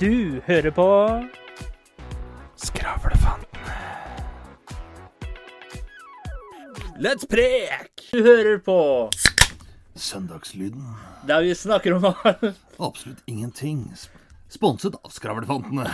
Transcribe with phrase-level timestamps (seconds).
[0.00, 0.84] Du hører på
[2.58, 3.74] Skravlefantene.
[6.98, 8.02] Let's prek!
[8.10, 8.78] Du hører på
[9.94, 10.82] Søndagslyden.
[11.28, 12.58] der vi snakker om alt.
[12.78, 13.86] Absolutt ingenting.
[14.50, 15.86] Sponset av Skravlefantene.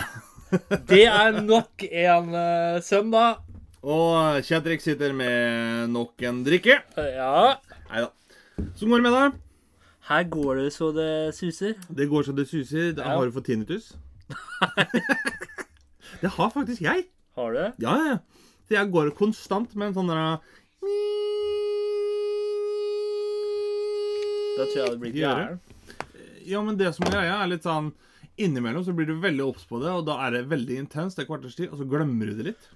[0.89, 3.45] Det er nok en uh, søndag.
[3.85, 6.81] Og Kjetrik sitter med nok en drikke.
[6.97, 7.53] Ja.
[7.91, 8.11] Nei da.
[8.73, 9.41] Så går det med deg.
[10.09, 11.75] Her går det så det suser.
[11.89, 12.91] Det går så det suser.
[12.97, 13.03] Da.
[13.13, 13.91] Har du fått tinnitus?
[16.21, 17.05] det har faktisk jeg.
[17.37, 17.63] Har du?
[17.83, 18.15] Ja, ja.
[18.15, 18.17] ja.
[18.67, 20.39] Så jeg går konstant med en sånn der
[24.57, 25.59] Da tror jeg det blir gæren.
[26.47, 27.91] Ja, men det som er greia, er litt sånn
[28.41, 31.27] Innimellom så blir du veldig obs på det, og da er det veldig intenst et
[31.29, 32.69] kvarters tid, og så glemmer du det litt.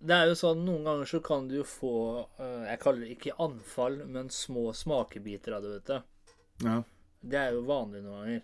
[0.00, 1.94] Det er jo sånn, Noen ganger så kan du jo få
[2.40, 5.74] eh, Jeg kaller det ikke anfall, men små smakebiter av det.
[5.74, 5.98] vet du.
[6.64, 6.78] Ja.
[7.20, 8.42] Det er jo vanlig noen ganger.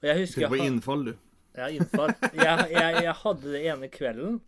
[0.00, 1.14] Og jeg husker Tenk på innfall, du.
[1.56, 2.12] ja, innfall.
[2.34, 4.40] Jeg, jeg, jeg hadde det ene kvelden,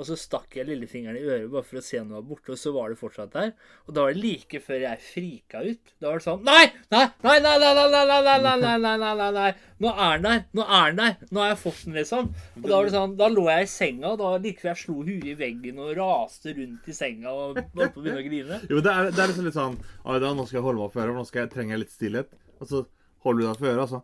[0.00, 2.54] og så stakk jeg lillefingeren i øret bare for å se om det var borte,
[2.54, 3.50] og så var det fortsatt der.
[3.86, 5.92] Og da var det like før jeg frika ut.
[6.00, 6.62] Da var det sånn Nei!
[6.94, 7.02] Nei!
[7.26, 7.34] Nei!
[7.44, 7.58] Nei!
[7.60, 7.74] Nei!
[7.74, 7.90] Nei!
[7.92, 8.22] Nei!
[8.22, 8.38] Nei!
[8.40, 8.62] Nei!
[8.62, 8.78] Nei!
[8.80, 8.94] Nei!
[9.02, 9.12] Nei!
[9.20, 9.30] Nei!
[9.36, 9.52] Nei!
[9.82, 10.42] Nå er den der!
[10.56, 11.16] Nå er den der!
[11.28, 12.30] Nå har jeg fått den, liksom.
[12.62, 14.80] Og da var det sånn Da lå jeg i senga, og da like før jeg
[14.84, 18.26] slo huet i veggen og raste rundt i senga og holdt på å begynne å
[18.30, 18.60] grine.
[18.70, 20.86] Jo, det er, det er liksom litt sånn Oi, da, nå skal jeg holde meg
[20.88, 22.32] opp for øret, for nå skal jeg, trenger jeg litt stillhet.
[22.62, 22.84] Og så
[23.26, 24.02] holder du deg for øret, altså.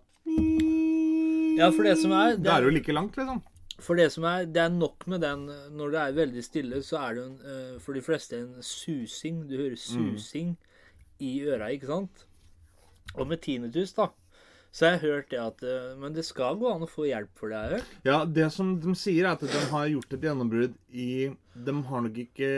[1.59, 3.41] Ja, for det som er Da er du like langt, liksom.
[3.78, 5.45] For det som er, det er nok med den
[5.78, 9.45] Når det er veldig stille, så er det en, eh, for de fleste en susing.
[9.47, 10.56] Du hører susing
[11.23, 12.25] i øra, ikke sant?
[13.14, 14.11] Og med tinnitus, da,
[14.70, 17.30] så har jeg hørt det at eh, Men det skal gå an å få hjelp
[17.41, 17.94] for det, har jeg hørt.
[18.06, 21.08] Ja, det som de sier, er at de har gjort et gjennombrudd i
[21.69, 22.50] De har nok ikke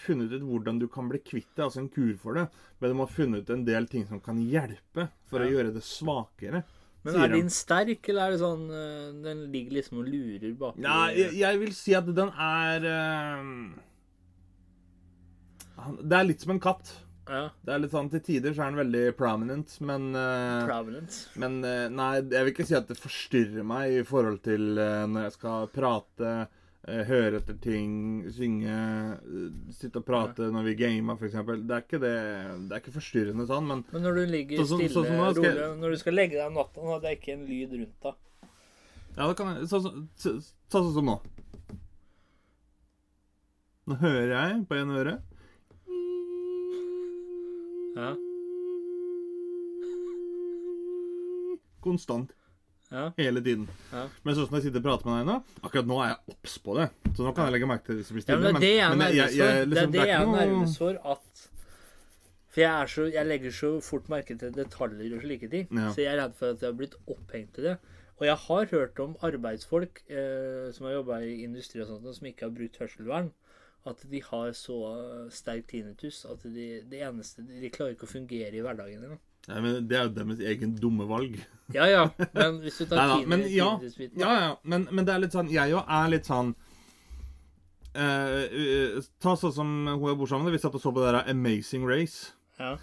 [0.00, 2.48] funnet ut hvordan du kan bli kvitt det, altså en kur for det,
[2.80, 5.84] men de har funnet ut en del ting som kan hjelpe for å gjøre det
[5.86, 6.64] svakere.
[7.06, 10.54] Men er den din sterk, eller er det sånn eh, Den ligger liksom og lurer
[10.58, 13.44] bak Ja, jeg, jeg vil si at den er eh,
[16.02, 16.90] Det er litt som en katt.
[17.28, 21.18] Ja, Det er litt sånn, Til tider så er den veldig prominent, men uh, Prominent?
[21.40, 25.04] Men uh, nei, jeg vil ikke si at det forstyrrer meg i forhold til uh,
[25.10, 26.36] når jeg skal prate,
[26.88, 27.90] høre etter ting,
[28.32, 28.76] synge,
[29.76, 31.34] sitte og prate når vi gamer, f.eks.
[31.68, 32.12] Det er ikke det
[32.64, 35.26] Det er ikke forstyrrende sånn, men Men når du ligger så, stille, sånn som nå
[35.34, 37.44] skal jeg- rolig Når du skal legge deg om natta, og det er ikke en
[37.50, 38.14] lyd rundt deg.
[39.18, 40.32] ja, det kan jeg Sånn så,
[40.72, 41.18] så, som nå.
[43.88, 45.14] Nå hører jeg på ene øre.
[47.96, 48.14] Ja.
[51.80, 52.34] Konstant.
[52.90, 53.10] Ja.
[53.18, 53.66] Hele tiden.
[53.92, 54.06] Ja.
[54.24, 55.34] Men sånn som jeg sitter og prater med deg nå,
[55.66, 56.86] akkurat nå er jeg obs på det.
[57.12, 58.72] Så nå kan jeg legge merke til det hvis det blir Ja, men det er
[58.72, 59.68] det jeg men nervøs for.
[59.68, 61.44] liksom, det er det jeg er nervøs for at
[62.48, 65.68] For jeg, er så, jeg legger så fort merke til detaljer og slike ting.
[65.68, 65.90] Ja.
[65.92, 67.76] Så jeg er redd for at jeg har blitt opphengt i det.
[68.18, 72.16] Og jeg har hørt om arbeidsfolk eh, som har jobba i industri og sånt, og
[72.16, 73.28] som ikke har brukt hørselvern.
[73.88, 74.76] At de har så
[75.32, 79.02] sterk tinnitus at de, det eneste De klarer ikke å fungere i hverdagen.
[79.04, 79.20] engang.
[79.48, 81.38] Nei, men det er jo deres egen dumme valg.
[81.72, 82.02] Ja ja,
[82.36, 83.68] men hvis du tar Neida, tinnitus men ja,
[84.20, 84.50] ja, ja.
[84.62, 86.50] Men, men det er litt sånn Jeg jo er litt sånn
[87.92, 90.56] eh, eh, Ta sånn som hun jeg bor sammen med.
[90.56, 92.34] Vi satt og så på det der Amazing Race.
[92.58, 92.74] ja.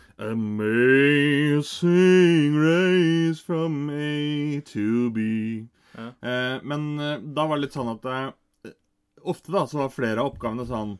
[1.16, 5.20] Amazing race from A to B.
[5.96, 6.08] Ja.
[6.30, 8.30] Eh, men eh, da var det litt sånn at eh,
[9.26, 10.96] Ofte da så var flere av oppgavene sånn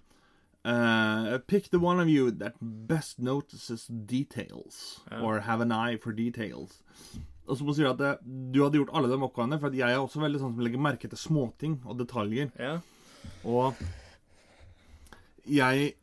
[0.66, 5.02] uh, Pick the one of you that best notices details.
[5.12, 5.22] Ja.
[5.22, 6.82] Or have an eye for details.
[7.46, 9.94] Og så må du si at det, du hadde gjort alle de oppgavene, for jeg
[9.94, 12.50] er også veldig sånn som legger merke til småting og detaljer.
[12.58, 12.80] ja.
[13.46, 13.78] Og
[15.46, 15.94] jeg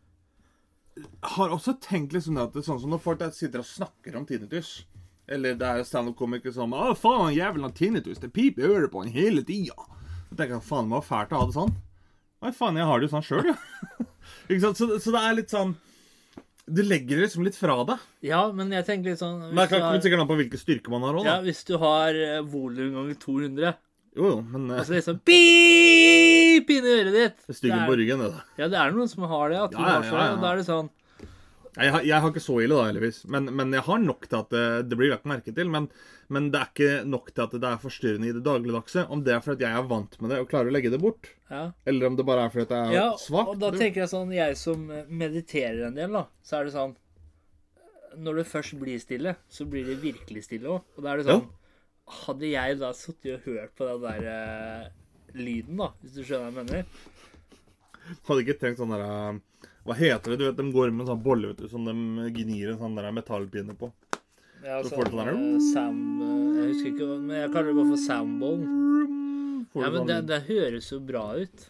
[1.21, 4.27] har også tenkt liksom at det er sånn som når folk sitter og snakker om
[4.29, 4.83] tinnitus
[5.27, 8.21] Eller det er standup-komikere som Å, faen, jævelen har tinnitus.
[8.21, 9.87] Det piper i øret på en hele tida.
[10.29, 11.73] Så tenker jeg faen, det var fælt å ha det sånn.
[12.43, 13.57] Nei, faen, jeg har det jo sånn sjøl, jo.
[14.63, 15.71] Så, så det er litt sånn
[16.67, 18.03] Du legger det liksom litt fra deg.
[18.27, 21.07] ja, men jeg tenker litt sånn Men det kommer sikkert an på hvilken styrke man
[21.07, 21.47] har òg, ja, da.
[21.47, 23.73] hvis du har eh, volum ganger 200
[24.19, 27.45] Jo, jo, men Og uh, så liksom pip inni øret ditt.
[27.57, 28.43] styggen på ryggen, det, da.
[28.61, 29.61] Ja, det er noen som har det.
[29.63, 30.35] At Ja, ja, har så, ja, ja.
[30.37, 30.91] og da er det sånn
[31.79, 33.23] Jeg har, jeg har ikke så ille, da, heldigvis.
[33.33, 35.71] Men, men jeg har nok til at det, det blir lagt merke til.
[35.73, 35.87] Men,
[36.33, 39.05] men det er ikke nok til at det er forstyrrende i det dagligdagse.
[39.13, 41.29] Om det er fordi jeg er vant med det og klarer å legge det bort,
[41.53, 41.65] Ja.
[41.85, 43.49] eller om det bare er fordi at jeg er ja svak.
[43.53, 46.73] og da tenker jeg sånn Jeg som eh, mediterer en del, da, så er det
[46.77, 46.95] sånn
[48.25, 50.83] Når det først blir stille, så blir det virkelig stille òg.
[50.97, 51.47] Og da er det sånn
[52.23, 54.89] Hadde jeg da sittet og hørt på den der uh,
[55.39, 59.97] lyden, da, hvis du skjønner hva jeg mener Hadde ikke tenkt sånn der uh, Hva
[60.01, 60.39] heter det?
[60.41, 61.95] Du vet, De går med en sånn bolle vet du, som de
[62.35, 63.93] gnir en sånn der metallpinne på.
[64.63, 67.51] Ja, Så sånn, får du sånn der, eh, Sam eh, Jeg husker ikke, men jeg
[67.51, 68.79] kaller det bare for Sambone.
[69.73, 71.67] Ja, men det, det høres jo bra ut.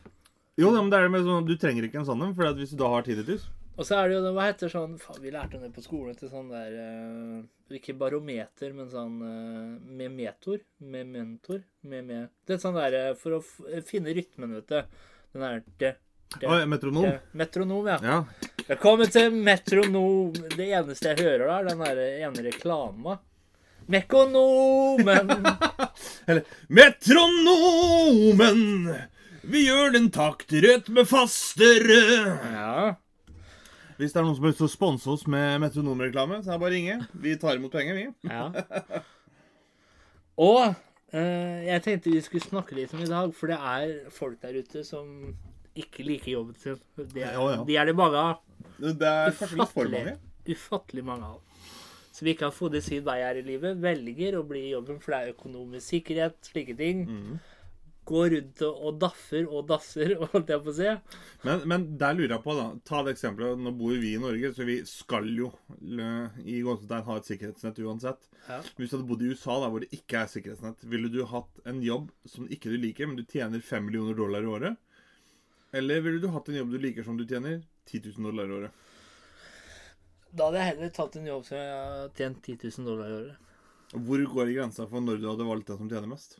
[0.60, 2.58] Jo, ja, men det er det med sånn du trenger ikke en sånn en, for
[2.58, 3.46] hvis du da har tinnitus
[3.78, 5.84] Og så er det jo det, hva heter sånn faen, Vi lærte om det på
[5.84, 7.38] skolen til sånn der uh,
[7.72, 10.60] Ikke barometer, men sånn uh, memetor.
[10.84, 11.62] Mementor.
[11.88, 12.12] med
[12.44, 13.42] Det er sånn der eh, for å
[13.88, 15.00] finne rytmen, vet du.
[15.32, 15.94] Den der det,
[16.36, 17.08] det, Oi, metronom.
[17.08, 17.96] det, Metronom, ja.
[18.04, 18.51] Ja.
[18.68, 20.32] Velkommen til Metronom.
[20.54, 21.96] Det eneste jeg hører da, er den der
[22.28, 23.16] ene reklama.
[23.90, 25.32] Mekonomen.
[26.30, 28.62] Eller Metronomen!
[29.42, 31.98] Vi gjør den taktrett med fastere.
[32.54, 32.94] Ja.
[33.98, 36.54] Hvis det er noen som har lyst til å sponse oss med metronomreklame, så er
[36.54, 36.96] det bare å ringe.
[37.24, 38.06] Vi tar imot penger, vi.
[38.30, 38.46] Ja.
[40.38, 40.62] Og
[41.10, 44.54] eh, jeg tenkte vi skulle snakke litt om i dag, for det er folk der
[44.62, 45.34] ute som
[45.78, 46.78] ikke liker jobben sin.
[46.96, 47.60] De er, Ja, ja.
[47.66, 48.40] De er det mange av.
[48.82, 50.18] Det er kanskje litt for mange.
[50.42, 51.62] Ufattelig mange av.
[52.12, 54.98] Så vi ikke har funnet sin vei her i livet, velger å bli i jobben,
[55.00, 57.06] for det er økonomisk sikkerhet, slike ting.
[57.08, 57.38] Mm.
[58.10, 60.90] Går rundt og, daffer og dasser, holdt jeg på å si.
[61.46, 62.66] Men, men der lurer jeg på, da.
[62.88, 63.62] Ta det eksempelet.
[63.62, 65.52] Nå bor vi i Norge, så vi skal jo
[66.42, 68.28] i gåsetegn ha et sikkerhetsnett uansett.
[68.50, 68.60] Ja.
[68.76, 71.62] Hvis du hadde bodd i USA, da, hvor det ikke er sikkerhetsnett, ville du hatt
[71.70, 74.80] en jobb som ikke du liker, men du tjener 5 millioner dollar i året?
[75.72, 78.56] Eller ville du hatt en jobb du liker som du tjener 10 000 dollar i
[78.60, 78.88] året?
[80.32, 83.16] Da hadde jeg heller tatt en jobb som jeg hadde tjent 10 000 dollar i
[83.20, 83.48] året.
[83.92, 86.38] Hvor går grensa for når du hadde valgt den som tjener mest?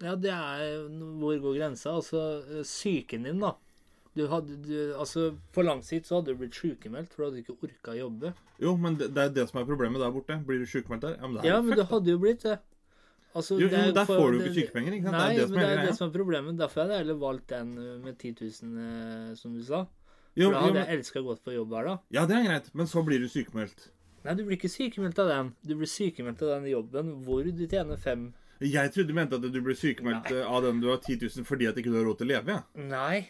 [0.00, 0.86] Ja, det er
[1.20, 1.92] Hvor går grensa?
[1.98, 2.22] Altså,
[2.64, 3.52] psyken din, da.
[4.16, 7.42] Du hadde, du, altså, På lang sikt så hadde du blitt sykemeldt, for du hadde
[7.44, 8.32] ikke orka å jobbe.
[8.62, 10.40] Jo, men det, det er det som er problemet der borte.
[10.48, 11.18] Blir du sjukmeldt der?
[11.20, 12.56] Ja, men, Ja, men du hadde jo blitt det.
[13.30, 15.14] Altså, Jo, jo, men der får du ikke sykepenger, ikke sant?
[15.14, 16.56] Det er Nei, det som men er det er det som er problemet.
[16.58, 19.84] Derfor hadde jeg heller valgt den med 10 000, eh, som du sa.
[20.36, 21.98] Jo, For da jo, hadde men, jeg elska gått på jobb hver dag.
[22.14, 23.88] ja, det er greit, men så blir du sykemeldt.
[24.24, 25.54] Nei, du blir ikke sykemeldt av den.
[25.64, 29.42] Du blir sykemeldt av den jobben hvor du tjener fem Jeg trodde du mente at
[29.52, 32.04] du ble sykemeldt eh, av den du har 10 000 fordi at ikke du har
[32.04, 32.56] råd til å leve.
[32.58, 32.62] Ja.
[32.90, 33.28] Nei.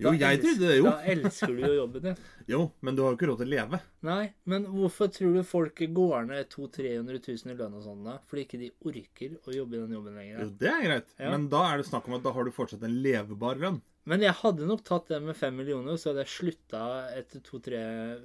[0.00, 0.84] Jo, Da jeg elsk- trodde det, jo.
[0.88, 2.16] Da elsker du jo jobben din.
[2.52, 3.78] Jo, men du har jo ikke råd til å leve.
[4.08, 8.00] Nei, men hvorfor tror du folk går ned 200 000-300 000 i lønn og sånn,
[8.08, 8.16] da?
[8.26, 10.40] Fordi ikke de orker å jobbe i den jobben lenger.
[10.42, 11.12] Jo, det er greit.
[11.20, 11.30] Ja.
[11.36, 13.78] Men da er det snakk om at da har du fortsatt en levebar lønn.
[14.10, 16.80] Men jeg hadde nok tatt det med fem millioner, så hadde jeg slutta
[17.14, 17.82] etter to-tre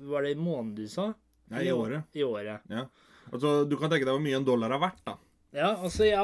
[0.09, 1.11] Var det i måneden du sa?
[1.53, 2.07] Nei, i året.
[2.17, 2.63] I året.
[2.73, 2.87] Ja.
[3.31, 5.13] Altså, du kan tenke deg hvor mye en dollar er verdt, da.
[5.55, 6.23] Ja, altså, ja.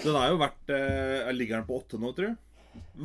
[0.00, 2.40] Den er jo verdt eh, Ligger den på åtte nå, tror du?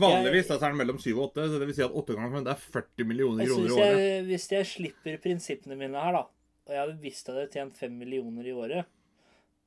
[0.01, 2.15] Vanligvis da, så er den mellom syv og åtte, så det vil si at åtte
[2.17, 3.99] ganger fem, det er 40 millioner Altså, kroner i året.
[4.01, 6.23] jeg, hvis jeg slipper prinsippene mine her, da,
[6.65, 8.89] og jeg hadde visst at jeg hadde tjent fem millioner i året,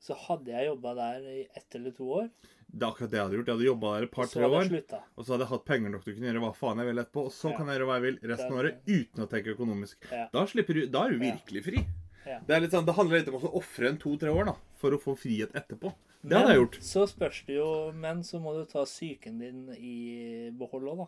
[0.03, 2.29] så hadde jeg jobba der i ett eller to år,
[2.73, 3.45] Det er akkurat det jeg hadde gjort.
[3.49, 4.63] Jeg hadde jobba der et par-tre år.
[4.67, 4.99] slutta.
[5.15, 7.01] Og så hadde jeg hatt penger nok til å kunne gjøre hva faen jeg vil
[7.03, 7.23] etterpå.
[7.27, 7.57] Og så Ja.
[7.57, 9.97] kan jeg gjøre hva jeg vil resten av året uten å tenke økonomisk.
[10.11, 10.27] Ja.
[10.33, 11.85] Da slipper du, da er du virkelig fri.
[12.25, 12.39] Ja.
[12.47, 15.13] Det, sånn, det handler litt om å ofre en to-tre år da, for å få
[15.15, 15.93] frihet etterpå.
[16.25, 16.77] Det hadde jeg gjort.
[16.81, 21.07] så spørs det jo Men så må du ta psyken din i behold òg, da.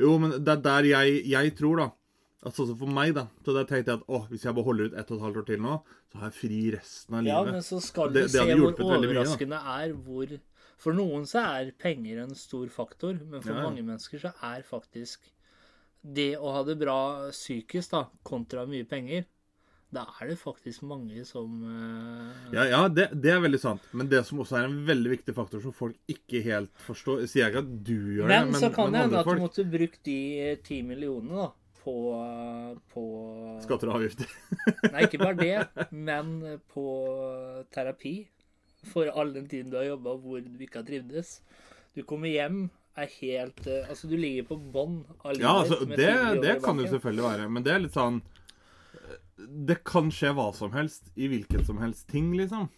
[0.00, 1.90] Jo, men det er der jeg, jeg tror, da
[2.46, 4.90] at sånn For meg, da, så da tenkte jeg at å, hvis jeg bare holder
[4.90, 5.78] ut ett og et halvt år til nå,
[6.12, 7.34] så har jeg fri resten av livet.
[7.34, 10.36] Ja, men så skal du det se hadde hvor overraskende mye, er hvor
[10.78, 13.66] For noen så er penger en stor faktor, men for Ja, ja.
[13.66, 15.26] mange mennesker så er faktisk
[15.98, 17.00] det å ha det bra
[17.34, 19.26] psykisk, da, kontra mye penger
[19.90, 22.54] Da er det faktisk mange som uh...
[22.54, 23.86] Ja, ja det, det er veldig sant.
[23.90, 27.48] Men det som også er en veldig viktig faktor som folk ikke helt forstår Sier
[27.48, 29.66] jeg ikke at du gjør Men, det, så kan det andre hende at du måtte
[29.74, 30.20] brukt de
[30.62, 31.48] ti millionene da,
[31.88, 33.02] på, på
[33.64, 34.28] Skatter og avgifter.
[34.92, 36.34] Nei, ikke bare det, men
[36.72, 36.84] på
[37.74, 38.16] terapi.
[38.92, 41.38] For all den tiden du har jobba hvor du ikke har trivdes.
[41.96, 42.66] Du kommer hjem,
[42.98, 46.54] er helt eh, Altså, du ligger på bånn av livet Ja, altså, det, 10 det
[46.64, 47.48] kan jo selvfølgelig være.
[47.54, 48.20] Men det er litt sånn
[49.38, 52.68] Det kan skje hva som helst i hvilken som helst ting, liksom.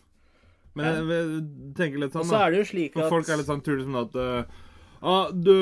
[0.79, 0.97] Men Ja.
[1.01, 3.09] jeg, jeg tenker litt sånn, så da.
[3.11, 4.61] folk er litt sånn, tror sånn at eh,
[5.01, 5.55] Ja, du,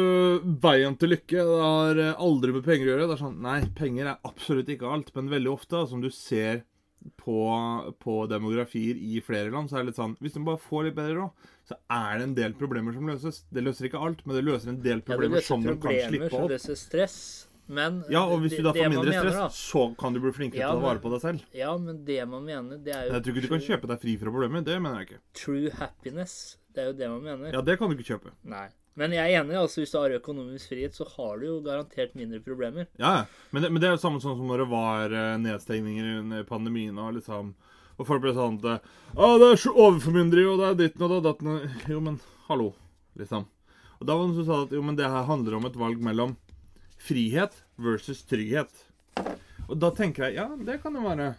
[0.62, 3.06] veien til lykke det har eh, aldri med penger å gjøre.
[3.06, 5.12] Det er sånn, Nei, penger er absolutt ikke alt.
[5.14, 6.64] Men veldig ofte, som du ser
[7.22, 7.36] på,
[8.02, 10.96] på demografier i flere land, så er det litt sånn Hvis du bare får litt
[10.96, 13.44] bedre råd, så er det en del problemer som løses.
[13.54, 16.00] Det løser ikke alt, men det løser en del ja, det problemer som de kan
[16.08, 16.48] slippe opp.
[16.50, 17.20] Det løser stress.
[17.68, 20.30] Men Ja, og hvis det- du da får mindre mener, stress, så kan du bli
[20.32, 21.42] flinkere Ja, til å ta vare på deg selv.
[21.52, 24.00] Ja, men det man mener, det er jo Jeg tror ikke du kan kjøpe deg
[24.00, 24.64] fri fra problemer.
[24.64, 25.20] Det mener jeg ikke.
[25.34, 26.56] true happiness.
[26.74, 27.52] Det er jo det man mener.
[27.52, 28.32] Ja, det kan du ikke kjøpe.
[28.42, 28.68] Nei.
[28.98, 29.54] Men jeg er enig.
[29.56, 32.88] altså Hvis du har økonomisk frihet, så har du jo garantert mindre problemer.
[32.98, 33.28] Ja.
[33.50, 36.48] Men det, men det er jo samme sånn som når det var eh, nedstengninger under
[36.48, 37.54] pandemien og liksom
[37.98, 38.82] Og folk ble sånn at
[39.14, 42.72] Å, det er overformynderi, og det er ditten og det er datten Jo, men hallo,
[43.18, 43.46] liksom.
[43.98, 45.78] Og da var det noen som sa at jo, men det her handler om et
[45.78, 46.36] valg mellom
[47.02, 48.70] frihet versus trygghet.
[49.68, 51.32] Og da tenker jeg ja, det kan det være.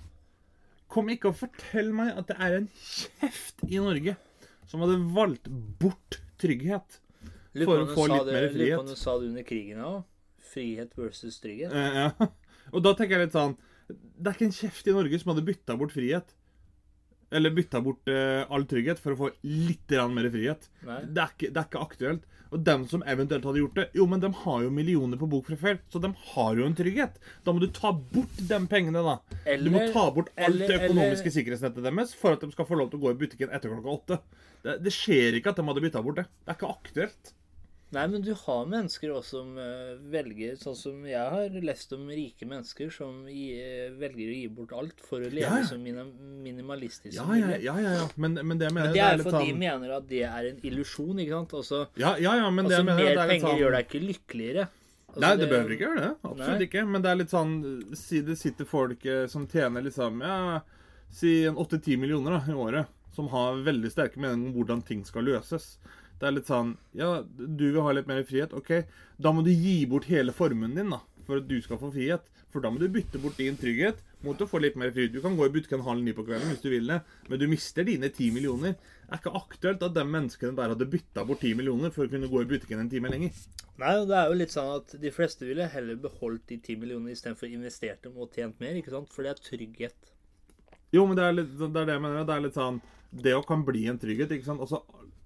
[0.92, 4.16] Kom ikke og fortell meg at det er en kjeft i Norge
[4.70, 5.48] som hadde valgt
[5.82, 7.00] bort trygghet.
[7.68, 8.80] For å få litt mer Lurer på frihet.
[8.80, 10.04] om du sa det under krigen òg.
[10.50, 11.74] Frihet versus trygghet.
[11.74, 12.30] Eh, ja.
[12.74, 13.56] Og da tenker jeg litt sånn
[13.90, 16.36] Det er ikke en kjeft i Norge som hadde bytta bort frihet.
[17.32, 20.70] Eller bytta bort eh, all trygghet for å få litt mer frihet.
[20.82, 22.26] Det er, ikke, det er ikke aktuelt.
[22.50, 25.46] Og dem som eventuelt hadde gjort det Jo, men de har jo millioner på bok
[25.46, 27.20] fra før, så de har jo en trygghet.
[27.46, 29.18] Da må du ta bort de pengene, da.
[29.46, 32.66] du må ta bort alt eller- det økonomiske eller- sikkerhetsnettet deres for at de skal
[32.66, 34.20] få lov til å gå i butikken etter klokka åtte.
[34.64, 36.26] Det, det skjer ikke at de hadde bytta bort det.
[36.46, 37.34] Det er ikke aktuelt.
[37.90, 42.04] Nei, men du har mennesker også som eh, velger Sånn som jeg har lest om
[42.14, 45.66] rike mennesker som eh, velger å gi bort alt for å leve Ja, ja.
[45.66, 46.12] som minim
[46.46, 47.76] minimalistisk Ja, ja, ja.
[47.82, 48.04] ja.
[48.16, 50.52] Men, men det jeg mener Men det er fordi de sånn mener at det er
[50.52, 51.56] en illusjon, ikke sant?
[51.64, 53.76] Altså, Ja, ja, ja, men det altså jeg mener mer det er penger sånn gjør
[53.78, 54.68] deg ikke lykkeligere.
[55.10, 56.12] Altså, Nei, det behøver ikke gjøre det.
[56.22, 56.66] Absolutt Nei.
[56.68, 56.84] ikke.
[56.86, 57.54] Men det er litt sånn
[57.98, 60.60] Si det sitter folk eh, som tjener liksom Ja,
[61.10, 62.92] si en 8-10 millioner da, i året.
[63.18, 65.72] Som har veldig sterke meninger om hvordan ting skal løses.
[66.20, 68.56] Det er litt sånn Ja, du vil ha litt mer frihet.
[68.56, 68.84] OK,
[69.18, 71.02] da må du gi bort hele formuen din, da.
[71.28, 72.26] For at du skal få frihet.
[72.50, 75.14] For da må du bytte bort din trygghet mot å få litt mer frihet.
[75.14, 76.98] Du kan gå i butikken halv ni på kvelden hvis du vil det,
[77.30, 78.74] men du mister dine ti millioner.
[79.06, 82.12] Det er ikke aktuelt at de menneskene der hadde bytta bort ti millioner for å
[82.12, 83.38] kunne gå i butikken en time lenger.
[83.80, 87.14] Nei, det er jo litt sånn at de fleste ville heller beholdt de ti millionene
[87.16, 89.14] istedenfor investert dem og tjent mer, ikke sant?
[89.14, 90.16] For det er trygghet.
[90.92, 92.26] Jo, men det er, litt, det er det jeg mener.
[92.26, 94.62] Det er litt sånn Det å kan bli en trygghet, ikke sant.
[94.66, 94.82] Altså,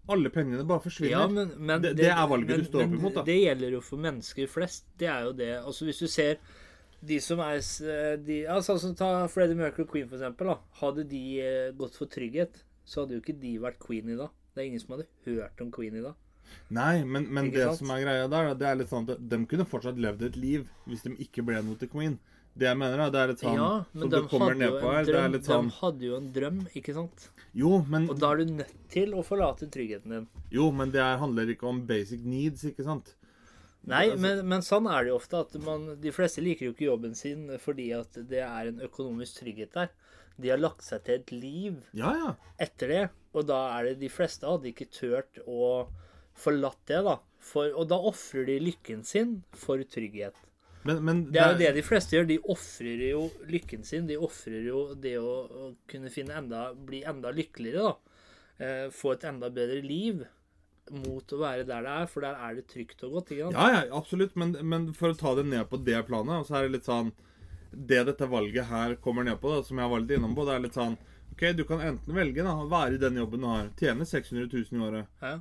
[0.10, 1.12] alle pengene bare forsvinner.
[1.16, 3.24] Ja, men, men Det- det er valget men, du står opp imot, da.
[3.24, 4.86] Det gjelder jo for mennesker flest.
[4.98, 5.52] Det er jo det.
[5.64, 6.38] Altså Hvis du ser
[7.06, 7.60] de som er
[8.26, 10.48] de, altså, altså, ta Freddie Mercury Queen, for eksempel.
[10.48, 10.58] Da.
[10.82, 14.30] Hadde de eh, gått for trygghet, så hadde jo ikke de vært queen i dag.
[14.56, 16.16] Det er ingen som hadde hørt om queen i dag.
[16.70, 19.66] Nei, men, men det som er greia der, det er litt sånn at de kunne
[19.66, 22.20] fortsatt levd et liv hvis de ikke ble noe til queen.
[22.56, 24.92] Det jeg mener, da, det er litt sånn ja, men som du kommer ned på
[24.94, 25.06] her.
[25.08, 27.30] Det drøm, er sånn de hadde jo en drøm, ikke sant?
[27.58, 30.28] Jo, men, Og da er du nødt til å forlate tryggheten din.
[30.54, 33.16] jo, men det er, handler ikke om basic needs, ikke sant?
[33.86, 35.40] Nei, Altså- men, men sånn er det jo ofte.
[35.42, 39.42] at man, De fleste liker jo ikke jobben sin fordi at det er en økonomisk
[39.42, 39.90] trygghet der.
[40.40, 42.36] De har lagt seg til et liv Ja, ja.
[42.60, 45.88] etter det, og da er det de fleste hadde ikke turt å
[46.34, 47.18] forlatt det, da.
[47.40, 50.34] For, og da ofrer de lykken sin for trygghet.
[50.86, 52.28] Men, men Det er jo det de fleste gjør.
[52.28, 54.08] De ofrer jo lykken sin.
[54.10, 57.96] De ofrer jo det å, kunne enda, bli enda lykkeligere, da.
[58.64, 60.26] Eh, få et enda bedre liv
[60.92, 63.32] mot å være der det er, for der er det trygt og godt.
[63.32, 63.56] ikke sant?
[63.56, 64.36] Ja, ja, absolutt.
[64.36, 67.14] Men, men for å ta det ned på det planet, så er det litt sånn
[67.74, 70.54] Det dette valget her kommer ned på, da, som jeg var litt innom på, det
[70.58, 70.98] er litt sånn
[71.34, 74.46] OK, du kan enten velge da, å være i den jobben du har, tjene 600
[74.52, 75.08] 000 i året.
[75.24, 75.32] Ja.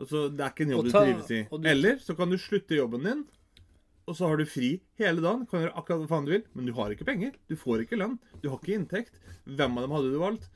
[0.00, 1.40] Altså, det er ikke en jobb ta, du trives i.
[1.50, 3.26] du- Eller så kan du slutte jobben din,
[4.06, 5.46] og så har du fri hele dagen.
[5.50, 7.34] Kan gjøre akkurat hva faen du vil, men du har ikke penger.
[7.50, 8.14] Du får ikke lønn.
[8.42, 9.18] Du har ikke inntekt.
[9.46, 10.46] Hvem av dem hadde du valgt?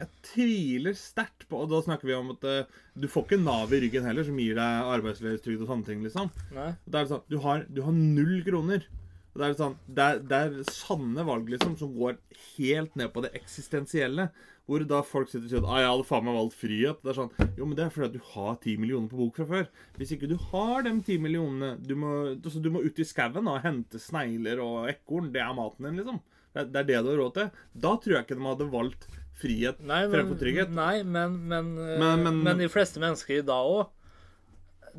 [0.00, 3.74] Jeg tviler sterkt på Og da snakker vi om at uh, du får ikke Nav
[3.76, 6.30] i ryggen heller, som gir deg arbeidsledighetstrygd og sånne ting, liksom.
[6.56, 6.70] Nei.
[6.86, 8.86] Det er sånn, du har, du har null kroner.
[9.30, 12.16] Og Det er, sånn, det, er, det er sanne valg liksom, som går
[12.56, 14.30] helt ned på det eksistensielle.
[14.70, 17.00] Hvor da folk sitter og sier at ah, 'jeg hadde faen meg valgt frihet'.
[17.02, 19.36] Det er sånn, Jo, men det er fordi at du har ti millioner på bok
[19.40, 19.66] fra før.
[19.98, 23.48] Hvis ikke du har de ti millionene Du må, altså, du må ut i skauen
[23.50, 25.32] og hente snegler og ekorn.
[25.34, 26.20] Det er maten din, liksom.
[26.54, 27.50] Det, det er det du har råd til.
[27.74, 29.08] Da tror jeg ikke de hadde valgt
[29.40, 30.70] frihet Nei, men, fremfor trygghet.
[30.70, 33.88] nei, men, men, eh, Men- men, de fleste mennesker i dag òg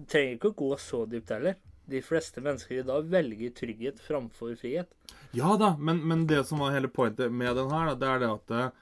[0.07, 1.55] trenger ikke å gå så dypt heller.
[1.91, 4.87] De fleste mennesker i dag velger trygghet framfor frihet.
[5.35, 8.29] Ja da, men, men det som var hele pointet med den her, det er det
[8.31, 8.73] at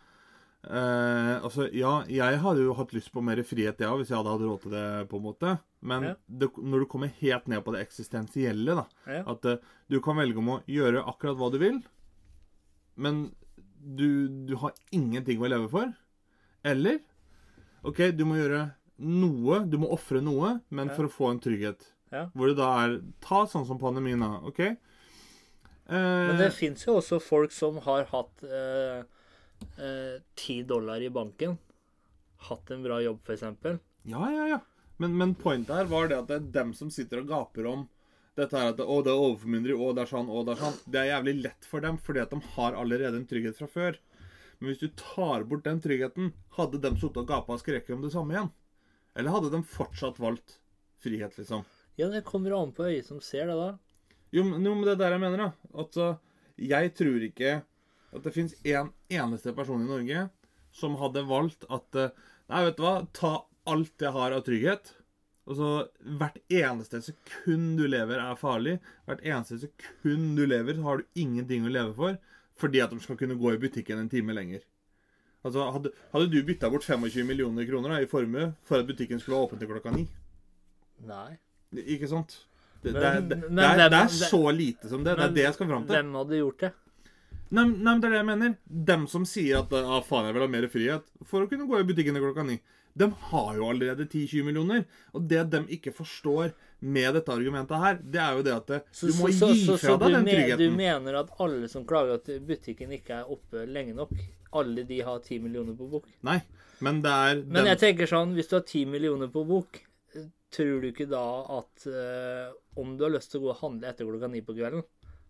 [0.68, 4.18] eh, Altså, ja, jeg hadde jo hatt lyst på mer frihet, jeg òg, hvis jeg
[4.20, 5.60] hadde hatt råd til det, på en måte.
[5.82, 6.14] Men Ja.
[6.28, 9.24] det, når du kommer helt ned på det eksistensielle, da Ja.
[9.32, 9.58] At uh,
[9.90, 11.80] du kan velge om å gjøre akkurat hva du vil,
[12.98, 13.32] men
[13.80, 15.94] du, du har ingenting å leve for.
[16.66, 17.00] Eller
[17.88, 20.96] OK, du må gjøre noe, du må ofre noe, men Ja.
[20.96, 21.86] for å få en trygghet.
[22.12, 22.26] Ja.
[22.36, 24.42] Hvor det da er Ta sånn som pandemien, da.
[24.44, 24.60] OK?
[24.60, 24.76] Eh,
[25.88, 29.04] Men det fins jo også folk som har hatt eh,
[29.78, 31.58] eh, ti dollar i banken.
[32.50, 33.44] Hatt en bra jobb, f.eks.
[34.04, 34.60] Ja, ja, ja.
[35.00, 37.88] Men, men pointet her var det at det er dem som sitter og gaper om
[38.40, 40.78] dette her at å, det er overformynderi, å, det er sånn, å, det er sånn.
[40.88, 44.00] Det er jævlig lett for dem, fordi at de har allerede en trygghet fra før.
[44.60, 48.04] Men hvis du tar bort den tryggheten, hadde de sittet og gapa og skreket om
[48.04, 48.50] det samme igjen?
[49.20, 50.58] Eller hadde de fortsatt valgt
[51.04, 51.64] frihet, liksom?
[52.00, 54.16] Ja, det kommer an på øyet som ser det, da.
[54.36, 55.80] Jo, men jo, men det er der jeg mener, da.
[55.84, 56.20] At uh,
[56.60, 57.54] jeg tror ikke
[58.14, 60.28] at det fins én eneste person i Norge
[60.76, 62.10] som hadde valgt at uh,
[62.50, 63.32] Nei, vet du hva, ta
[63.70, 64.96] alt jeg har av trygghet.
[65.50, 65.68] Og så
[66.18, 68.80] Hvert eneste sekund du lever, er farlig.
[69.06, 72.18] Hvert eneste sekund du lever, så har du ingenting å leve for.
[72.58, 74.66] Fordi at de skal kunne gå i butikken en time lenger.
[75.46, 79.22] Altså, Hadde, hadde du bytta bort 25 millioner kroner da, i formue for at butikken
[79.22, 80.08] skulle være åpen til klokka ni?
[81.08, 81.38] Nei.
[81.86, 82.34] Ikke sant?
[82.82, 85.16] Det, det, Men- er- det, men det, er, det er så lite som det.
[85.22, 85.96] Det er det jeg skal fram til.
[85.96, 86.74] Hvem hadde gjort det?
[87.52, 88.58] Nei, nei, men det er det jeg mener.
[88.90, 91.80] Dem som sier at ah, faen, jeg vil ha mer frihet for å kunne gå
[91.80, 92.60] i butikkene klokka ni,
[93.00, 94.84] de har jo allerede 10-20 millioner.
[95.18, 98.80] Og det de ikke forstår med dette argumentet her, det er jo det at det,
[98.92, 100.66] Så, du må så, gi fra deg den tryggheten.
[100.66, 104.14] Så du mener at alle som klager at butikken ikke er oppe lenge nok,
[104.60, 106.08] alle de har 10 millioner på bok?
[106.26, 106.40] Nei,
[106.86, 109.82] men det er Men den- jeg tenker sånn, hvis du har 10 millioner på bok,
[110.16, 111.26] eh, tror du ikke da
[111.60, 114.56] at eh, om du har lyst til å gå og handle etter klokka ni på
[114.58, 114.84] kvelden,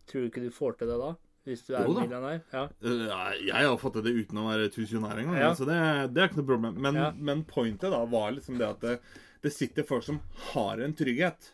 [0.08, 1.16] tror du ikke du får til det da?
[1.50, 2.42] Hvis du er Jo millionær?
[2.54, 2.64] Ja.
[2.84, 5.54] Uh, Jeg har fått det uten å være tusjonær engang, Ja.
[5.58, 5.80] så det,
[6.14, 6.78] det er ikke noe problem.
[6.86, 7.10] Men, Ja.
[7.18, 9.00] men pointet da var liksom det at det,
[9.42, 10.20] det sitter folk som
[10.54, 11.54] har en trygghet,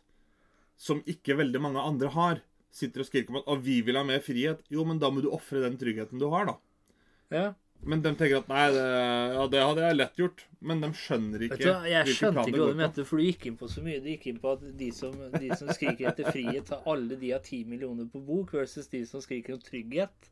[0.75, 2.41] som ikke veldig mange andre har.
[2.75, 4.59] Sitter og skriker om at «Å, vi vil ha mer frihet.
[4.69, 6.57] Jo, men da må du ofre den tryggheten du har, da.
[7.31, 7.53] ja.
[7.85, 8.83] Men de tenker at nei, det,
[9.35, 10.45] ja, det hadde jeg lett gjort.
[10.65, 13.45] Men de skjønner ikke Vet du, jeg skjønte ikke hva de mente, for du gikk
[13.49, 13.99] inn på så mye.
[14.01, 17.33] Du gikk inn på at de som, de som skriker etter frihet, har alle de
[17.35, 20.31] har 10 millioner på bok, versus de som skriker om trygghet.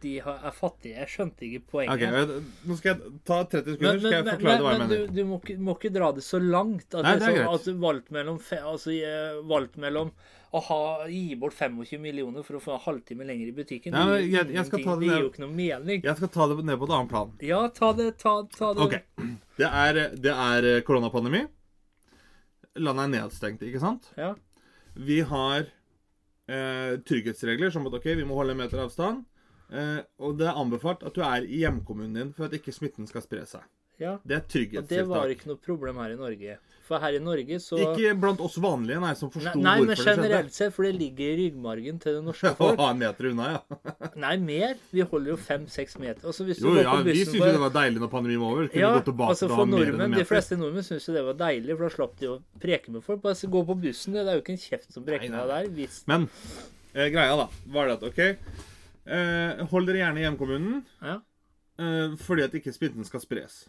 [0.00, 0.94] De er fattige.
[0.96, 2.00] Jeg skjønte ikke poenget.
[2.08, 4.70] Okay, Nå skal jeg ta 30 Men, sekunder, skal men, jeg men, forklare deg hva
[4.72, 5.10] jeg du, mener.
[5.12, 6.86] du må, ikke, må ikke dra det så langt.
[6.94, 7.54] At, Nei, det er så, greit.
[7.60, 8.38] at du valgte mellom,
[8.72, 10.12] altså, eh, valgt mellom
[10.56, 10.78] å ha,
[11.12, 13.92] gi bort 25 millioner for å få en halvtime lenger i butikken.
[13.92, 16.02] Nei, men gir jeg- jeg skal ta det det gir jo ikke noe mening.
[16.02, 17.32] Jeg skal ta det ned på et annet plan.
[17.44, 18.08] Ja, ta det.
[18.18, 18.80] Ta, ta det.
[18.88, 19.02] Okay.
[19.60, 21.44] Det er, det er koronapandemi.
[22.80, 24.08] Landet er nedstengt, ikke sant?
[24.16, 24.32] Ja.
[24.96, 25.66] Vi har
[26.48, 29.26] eh, trygghetsregler som at ok, vi må holde en meter avstand.
[29.70, 33.06] Eh, og det er anbefalt at du er i hjemkommunen din for at ikke smitten
[33.06, 33.62] skal spre seg.
[34.00, 34.16] ja.
[34.24, 36.58] Det er Og det var ikke noe problem her i Norge.
[36.90, 39.96] For her i Norge så Ikke blant oss vanlige, nei, som forsto men hvorfor det
[40.00, 40.22] skjedde.
[40.24, 42.80] generelt sett, for det ligger i ryggmargen til det norske folk.
[42.82, 43.60] en meter unna, ja.
[44.24, 44.74] Nei, mer.
[44.90, 46.26] Vi holder jo fem-seks meter.
[46.26, 48.66] Altså, hvis du Jo, ja, vi syntes jo det var deilig når pandemien var over.
[48.72, 51.76] Kunne Ja, gå tilbake altså for nordmenn, De fleste nordmenn syns jo det var deilig,
[51.76, 52.34] for da slapp de å
[52.66, 53.22] preke med folk.
[53.22, 55.70] Bare gå på bussen, det er jo ikke en kjeft som brekker Nei, deg der.
[55.78, 56.26] Hvis, Men
[56.96, 58.20] eh, greia da, var det at ok
[59.06, 61.18] eh, Hold dere gjerne i hjemkommunen ja.
[61.80, 63.62] eh, fordi at ikke smitten skal spres.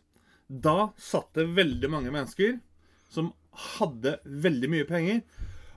[0.52, 2.58] Da satt det veldig mange mennesker
[3.12, 3.32] som
[3.78, 5.22] hadde veldig mye penger.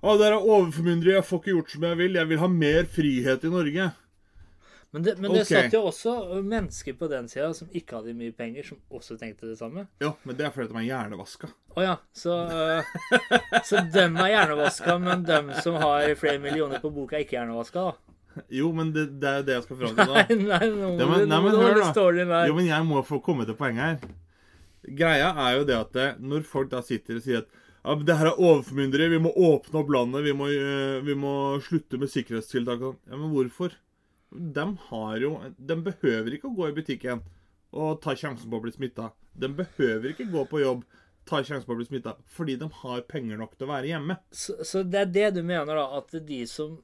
[0.04, 2.18] Å, dere er overformyndere, jeg får ikke gjort som jeg vil.
[2.20, 3.90] Jeg vil ha mer frihet i Norge.
[4.94, 5.64] Men, det, men det okay.
[5.64, 9.48] satt jo også mennesker på den sida som ikke hadde mye penger, som også tenkte
[9.48, 9.88] det samme.
[9.98, 11.50] Ja, men det er fordi de er hjernevaska.
[11.74, 12.92] Å ja, så, uh,
[13.66, 17.88] så dem er hjernevaska, men dem som har flere millioner på boka, er ikke hjernevaska,
[17.88, 18.03] da?
[18.58, 21.00] Jo, men det, det er jo det jeg skal fram til Nei, nei, nå må
[21.00, 22.40] Ja, men- nei, men hør da.
[22.48, 24.14] Jo, men jeg må få komme til poenget her.
[24.84, 27.48] Greia er jo det at det, når folk da sitter og sier at
[27.84, 31.32] ja, det her er overformyndere, vi må åpne opp landet, vi må, øh, vi må
[31.64, 32.80] slutte med sikkerhetstiltak.
[33.08, 33.74] Ja, men hvorfor?
[34.34, 37.20] De har jo De behøver ikke å gå i butikken
[37.74, 39.10] og ta sjansen på å bli smitta.
[39.34, 40.84] De behøver ikke gå på jobb,
[41.26, 44.16] ta sjansen på å bli smitta, fordi de har penger nok til å være hjemme.
[44.30, 45.86] Så, så det er det du mener, da?
[45.98, 46.76] At de som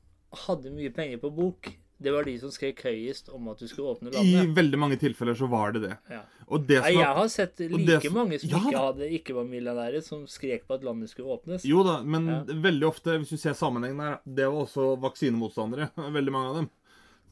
[0.46, 3.90] hadde mye penger på bok, det var de som skrek høyest om at du skulle
[3.92, 4.46] åpne landet.
[4.48, 5.96] I veldig mange tilfeller så var det det.
[6.08, 6.22] Ja.
[6.48, 9.44] Og det Nei, jeg har sett like som- mange som Ja, ikke, hadde, ikke var
[9.44, 11.62] millionærer, som skrek på at landet skulle åpnes.
[11.64, 12.42] Jo da, men Ja.
[12.44, 15.90] veldig ofte, hvis du ser sammenhengen her, det var også vaksinemotstandere.
[16.16, 16.70] Veldig mange av dem.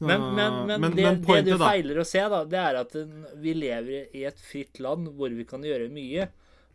[0.01, 2.93] Men, Men, men, men, det, det du da- feiler å se, da, det er at
[3.41, 6.29] vi lever i et fritt land hvor vi kan gjøre mye.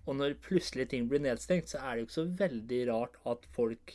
[0.06, 3.46] Og når plutselig ting blir nedstengt, så er det jo ikke så veldig rart at
[3.54, 3.94] folk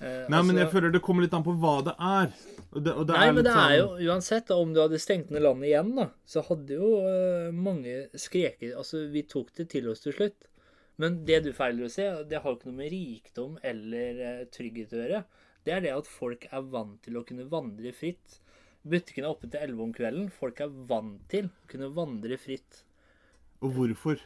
[0.00, 2.32] eh, Nei, men altså- jeg føler det kommer litt an på hva det er.
[2.72, 4.72] Og det, og det Nei, er men det det er jo sånn- uansett, da, om
[4.74, 9.22] du hadde stengt ned landet igjen, da, så hadde jo uh, mange skreket Altså, vi
[9.22, 10.46] tok det til oss til slutt.
[11.00, 14.44] Men det du feiler å se, det har jo ikke noe med rikdom eller uh,
[14.52, 15.24] trygghet å gjøre.
[15.64, 18.38] Det er det at folk er vant til å kunne vandre fritt.
[18.86, 20.30] Butikkene er oppe til 11 om kvelden.
[20.32, 22.84] Folk er vant til å kunne vandre fritt.
[23.60, 24.20] Og hvorfor?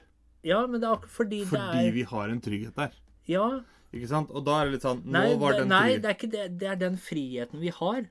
[0.47, 2.93] Ja, men det er akkurat fordi, Fordi det er vi har en trygghet der.
[3.27, 3.47] Ja.
[3.95, 4.33] Ikke sant?
[4.35, 6.45] Og da er det litt sånn Nå Nei, var den nei, det er ikke det.
[6.59, 8.07] Det er den friheten vi har.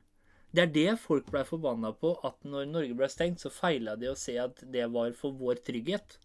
[0.54, 4.12] Det er det folk ble forbanna på, at når Norge ble stengt, så feila de
[4.12, 6.20] å se at det var for vår trygghet.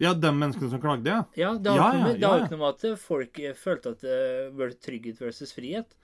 [0.00, 1.24] Ja, de menneskene som klagde, ja.
[1.36, 4.20] Ja, Det har Ja, ikke ja, ja, noe med at folk eh, følte at det
[4.56, 5.96] var trygghet versus frihet.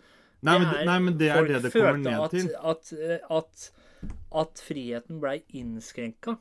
[0.44, 2.50] Nei, men, Det nei, men det er det det kommer ned at, til.
[2.60, 3.70] At, eh, at,
[4.42, 6.36] at friheten blei innskrenka.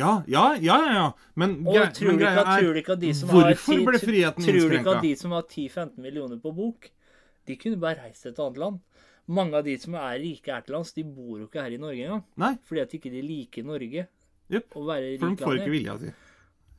[0.00, 0.92] Ja, ja, ja, ja.
[0.96, 1.06] ja.
[1.40, 4.00] Men, Og grei, tror men greia er ikke at de som har Hvorfor ti- ble
[4.02, 6.88] friheten Tror du ikke at de som har 10-15 millioner på bok,
[7.48, 8.80] de kunne bare reist til et annet land?
[9.30, 11.78] Mange av de som er rike her til lands, de bor jo ikke her i
[11.78, 12.24] Norge engang.
[12.42, 14.08] Nei, Fordi at ikke de liker Norge.
[14.50, 14.74] Yep.
[14.74, 16.10] Å være for de får ikke vilja si.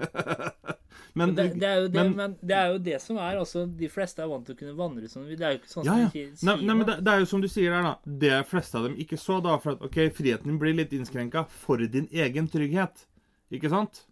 [1.13, 3.65] men, Det, det, er jo det, men- men, det er jo det som er altså,
[3.77, 5.27] De fleste er vant til å kunne vandre sånn.
[5.29, 7.19] Det er jo ikke sånn Ja, som de sier Nei, nei, men det, det er
[7.23, 7.93] jo som du sier der, da.
[8.25, 11.77] Det fleste av dem ikke så, da, for at OK, friheten blir litt innskrenka for
[11.86, 13.05] din egen trygghet.
[13.51, 14.03] Ikke sant?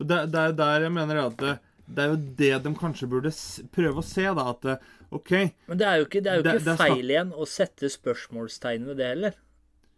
[0.00, 3.08] Og det, det er der jeg mener at det, Det er jo det de kanskje
[3.12, 3.30] burde
[3.74, 4.46] prøve å se, da.
[4.54, 5.30] At eh, OK
[5.68, 9.02] Men det er jo ikke, det er jo ikke feil igjen å sette spørsmålstegn ved
[9.02, 9.36] det heller.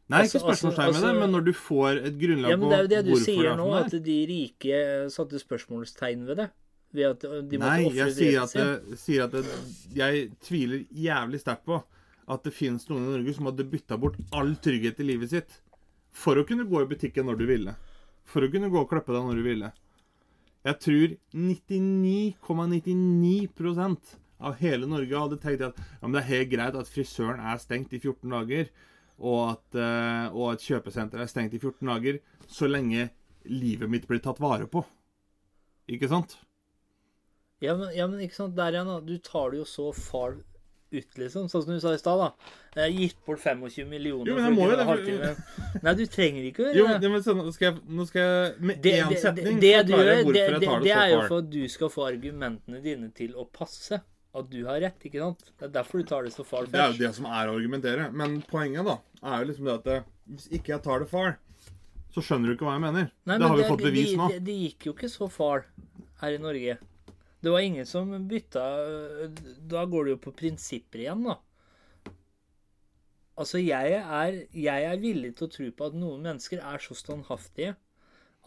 [0.06, 2.68] Nei, Altså- ikke spørsmålstegn ved altså- det, men når du får et grunnlag Ja, men
[2.68, 6.42] det er jo det du sier er nå, at de rike eh, satte spørsmålstegn ved
[6.42, 6.50] det.
[6.94, 9.44] Ved at de Nei, jeg sier at, det, sier at det,
[9.94, 11.80] jeg tviler jævlig sterkt på
[12.26, 15.58] at det finnes noen i Norge som hadde bytta bort all trygghet i livet sitt
[16.16, 17.74] for å kunne gå i butikken når du ville.
[18.26, 19.68] For å kunne gå og klippe deg når du ville.
[20.66, 21.08] Jeg tror
[21.38, 24.02] 99,99%
[24.46, 27.94] av hele Norge hadde tenkt at ja, det er helt greit at frisøren er stengt
[27.94, 28.64] i 14 dager,
[29.16, 32.14] og at, eh, og at kjøpesenteret er stengt i 14 dager,
[32.50, 33.10] så lenge
[33.46, 34.84] livet mitt blir tatt vare på.
[35.86, 36.38] Ikke sant?
[37.62, 39.06] Ja men, ja, men ikke sant, der igjen.
[39.06, 40.30] Du tar det jo så far
[40.94, 41.46] ut, liksom.
[41.50, 42.52] Sånn som du sa i stad, da.
[42.76, 45.30] Jeg har gitt bort 25 millioner Jo, men for å det, halvtime.
[45.82, 47.08] Nei, du trenger ikke å gjøre det.
[47.08, 49.94] Jo, men så, nå, skal jeg, nå skal jeg med Det, én setning det, det,
[49.96, 52.06] forklare hvorfor det, jeg det, tar det det er jo for at du skal få
[52.10, 54.02] argumentene dine til å passe.
[54.36, 55.46] At du har rett, ikke sant?
[55.56, 57.56] Det er derfor du tar det så far Det er jo det som er å
[57.56, 58.10] argumentere.
[58.12, 60.00] Men poenget da, er jo liksom det at det,
[60.34, 61.38] hvis ikke jeg tar det far,
[62.12, 63.08] så skjønner du ikke hva jeg mener.
[63.24, 64.28] Nei, det men har vi fått det, bevis nå.
[64.32, 65.64] det, det gikk jo ikke så far
[66.20, 66.76] her i Norge.
[67.44, 68.62] Det var ingen som bytta
[69.68, 71.36] Da går det jo på prinsipper igjen, da.
[73.36, 76.96] Altså, jeg er, jeg er villig til å tro på at noen mennesker er så
[76.96, 77.74] standhaftige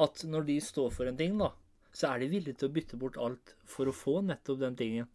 [0.02, 1.52] at når de står for en ting, da,
[1.94, 5.10] så er de villige til å bytte bort alt for å få nettopp den tingen.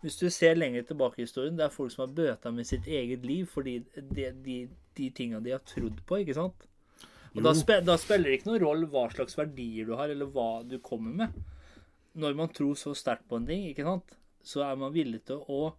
[0.00, 2.88] Hvis du ser lenger tilbake i historien, det er folk som har bøta med sitt
[2.88, 4.58] eget liv fordi de, de,
[4.96, 6.64] de tinga de har trodd på, ikke sant?
[7.34, 7.52] Og da,
[7.84, 11.12] da spiller det ikke noen rolle hva slags verdier du har, eller hva du kommer
[11.20, 11.36] med.
[12.18, 15.42] Når man tror så sterkt på en ting, ikke sant, så er man villig til
[15.46, 15.74] å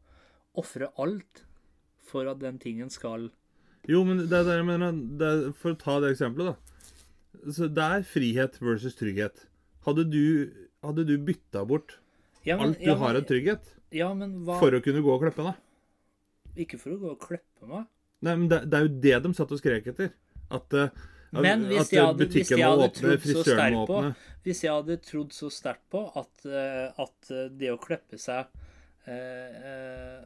[0.61, 1.43] ofre alt
[2.07, 3.29] for at den tingen skal
[3.89, 4.91] Jo, men det er det jeg mener.
[5.17, 7.51] Det er, for å ta det eksempelet, da.
[7.51, 9.45] Så det er frihet versus trygghet.
[9.87, 10.51] Hadde du,
[10.85, 11.95] hadde du bytta bort
[12.45, 15.01] ja, men- alt du ja, men- har av trygghet Ja, men hva for å kunne
[15.01, 15.55] gå og klippe deg?
[16.65, 17.87] Ikke for å gå og klippe meg.
[18.21, 20.11] Nei, men det, det er jo det de satt og skrek etter.
[20.51, 20.89] At, uh,
[21.31, 23.99] Men hvis jeg hadde, hvis jeg hadde åpne, trodd så sterkt på.
[24.45, 28.49] Hvis jeg hadde trodd så sterkt på at, eh, at eh, det å klippe seg
[29.09, 30.17] eh,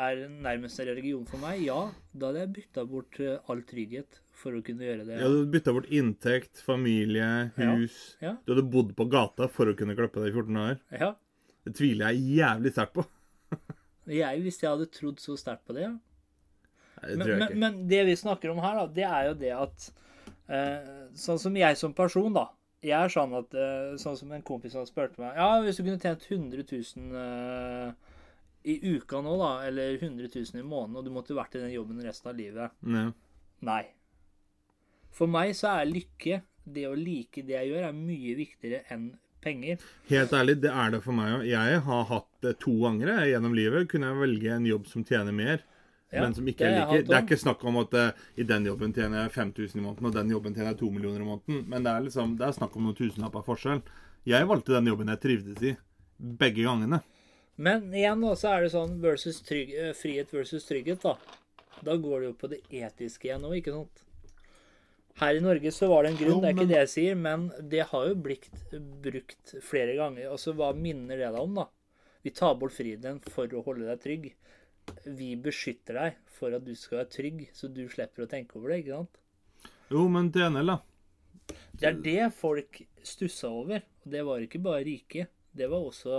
[0.00, 1.78] er nærmest en religion for meg, ja,
[2.12, 5.20] da hadde jeg bytta bort all trygghet for å kunne gjøre det.
[5.22, 7.98] Ja, du bytta bort inntekt, familie, hus.
[8.22, 8.36] ja.
[8.44, 10.78] Du hadde bodd på gata for å kunne klippe deg i 14 år.
[11.00, 11.14] Ja.
[11.66, 13.06] Det tviler jeg jævlig sterkt på.
[14.10, 15.90] Jeg, hvis jeg hadde trodd så sterkt på det, ja.
[17.04, 19.52] Nei, det Men, men, men det vi snakker om her, da, det er jo det
[19.54, 19.84] at
[21.14, 22.48] Sånn som jeg som person, da.
[22.80, 25.84] Jeg er sånn at eh, Sånn som en kompis hadde spurte meg Ja, hvis du
[25.84, 28.16] kunne tjent 100 000 eh,
[28.70, 31.72] i uka nå, da, eller 100 000 i måneden, og du måtte vært i den
[31.72, 33.06] jobben resten av livet Nei.
[33.64, 33.82] Nei.
[35.16, 39.10] For meg så er lykke, det å like det jeg gjør, er mye viktigere enn
[39.40, 39.80] penger.
[40.10, 41.46] Helt ærlig, det er det for meg òg.
[41.48, 43.88] Jeg har hatt det to ganger gjennom livet.
[43.90, 45.64] Kunne jeg velge en jobb som tjener mer,
[46.10, 47.04] Ja, men som ikke det liker.
[47.06, 50.08] Det er ikke snakk om at uh, i den jobben tjener jeg 5000 i måneden,
[50.08, 51.60] og den jobben tjener jeg 2 millioner i måneden.
[51.70, 53.84] Men det er liksom, det er snakk om noen tusenlapper forskjell.
[54.28, 55.76] Jeg valgte den jobben jeg trivdes i.
[56.18, 57.00] Begge gangene.
[57.60, 61.16] Men igjen så er det sånn versus trygg, eh, frihet versus trygghet, da.
[61.84, 64.02] Da går det jo på det etiske igjen òg, ikke sant?
[65.20, 67.16] Her i Norge så var det en grunn, Jo, det er ikke det jeg sier,
[67.18, 68.48] men det har jo blitt
[69.04, 70.30] brukt flere ganger.
[70.32, 71.66] Altså, hva minner det deg om, da?
[72.24, 74.30] Vi tar bort friheten for å holde deg trygg.
[75.04, 78.72] Vi beskytter deg for at du skal være trygg, så du slipper å tenke over
[78.72, 79.20] det, ikke sant?
[79.90, 80.78] Jo, men TNL, da.
[81.80, 83.82] Det er det folk stussa over.
[84.04, 85.26] Og det var ikke bare rike.
[85.52, 86.18] Det var også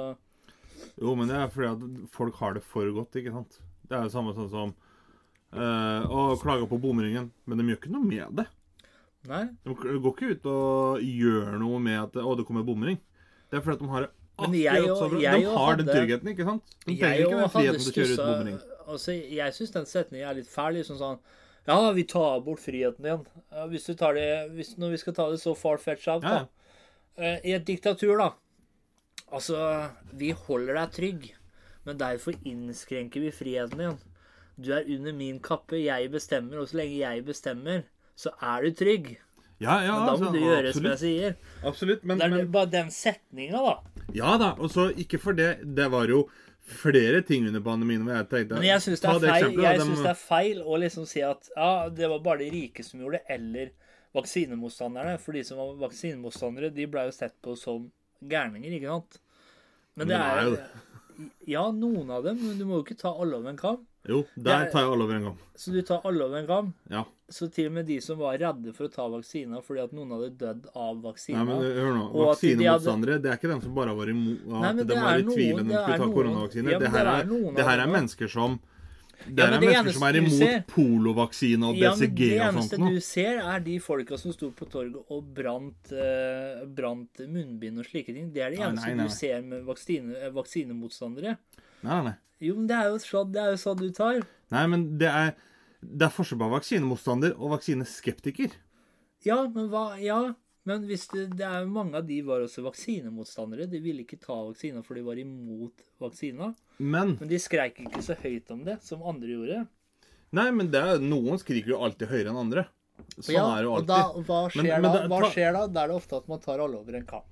[1.00, 3.60] Jo, men det er fordi at folk har det for godt, ikke sant.
[3.88, 4.74] Det er jo samme sånn som
[5.56, 8.48] eh, Å klage på bomringen, men de gjør ikke noe med det.
[9.30, 9.44] Nei.
[9.64, 13.00] De går ikke ut og gjør noe med at Å, det kommer bomring.
[13.52, 16.28] Det er fordi at de har det Men jeg og- jeg De har den tryggheten,
[16.34, 16.64] ikke sant?
[16.86, 18.60] De trenger ikke den friheten til å kjøre ut bomring.
[18.88, 20.74] Altså, jeg syns den setningen er litt fæl.
[20.80, 21.20] Liksom sånn
[21.68, 23.26] Ja, vi tar bort friheten din.
[23.70, 26.30] Hvis du tar det hvis, Når vi skal ta det så far fetch out, Ja,
[26.30, 26.48] da.
[27.18, 28.32] Eh, I et diktatur, da.
[29.32, 31.32] Altså, vi holder deg trygg,
[31.86, 33.98] men derfor innskrenker vi friheten din.
[34.60, 37.84] Du er under min kappe, jeg bestemmer, og så lenge jeg bestemmer,
[38.18, 39.18] så er du trygg.
[39.62, 41.36] ja, ja, Men da må altså, du gjøre som jeg sier.
[41.64, 42.04] absolutt.
[42.04, 44.01] Men, Det er men bare den setninga, da.
[44.14, 44.54] Ja da.
[44.60, 45.60] Og så ikke for det.
[45.76, 46.24] Det var jo
[46.72, 49.10] flere ting under pandemien hvor jeg tenkte Men jeg syns det,
[49.82, 52.84] synes de- det er feil å liksom si at ja, det var bare de rike
[52.86, 53.72] som gjorde det, eller
[54.16, 55.18] vaksinemotstanderne.
[55.20, 57.90] For de som var vaksinemotstandere, de ble jo sett på som
[58.24, 59.20] gærninger, ikke sant?
[59.96, 60.58] Men det er
[61.48, 63.82] Ja, noen av dem, men du må jo ikke ta alle over en kam.
[64.10, 65.38] Jo, der er- tar jeg alle over en gang.
[65.56, 66.74] Så du tar alle over en kam.
[66.90, 67.04] Ja.
[67.30, 70.10] Så til og med de som var redde for å ta vaksina fordi at noen
[70.12, 72.08] hadde dødd av Nei, men hør nå.
[72.28, 75.68] Vaksinemotstandere, det er ikke dem som bare var imot Nei, de var i tvil om
[75.68, 76.72] de skulle ta koronavaksine.
[76.72, 78.60] Ja, det her er, er det her er mennesker som
[79.22, 82.48] Det Ja, er det mennesker som er eneste imot polovaksine og Ja, BCG det og
[82.56, 82.90] eneste sånt noe.
[82.90, 87.86] du ser, er de folka som sto på torget og brant, eh, brant munnbind og
[87.86, 88.34] slike ting.
[88.34, 89.06] Det er det eneste nei, nei.
[89.08, 91.38] du ser med vaksine, eh, vaksinemotstandere.
[91.84, 92.18] Nei, nei, nei.
[92.42, 94.22] Jo, men det er jo sånn, det er jo sånn du tar.
[94.52, 95.34] Nei, men det er,
[95.82, 98.56] det er forskjell på vaksinemotstander og vaksineskeptiker.
[99.26, 100.34] Ja, men hva Ja,
[100.66, 103.68] men hvis det, det er jo mange av de var også vaksinemotstandere.
[103.70, 106.52] De ville ikke ta vaksina for de var imot vaksina.
[106.78, 109.64] Men Men de skreik ikke så høyt om det som andre gjorde.
[110.38, 112.66] Nei, men det er, noen skriker jo alltid høyere enn andre.
[113.18, 113.88] Sånn ja, er det jo og alltid.
[113.90, 115.08] da, hva skjer Men- men da?
[115.10, 115.68] Hva skjer da?
[115.68, 117.26] Da er det ofte at man tar alle over en kamp.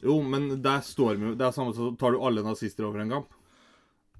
[0.00, 3.10] Jo, men der står vi Det er samme som tar du alle nazister over en
[3.10, 3.28] kamp.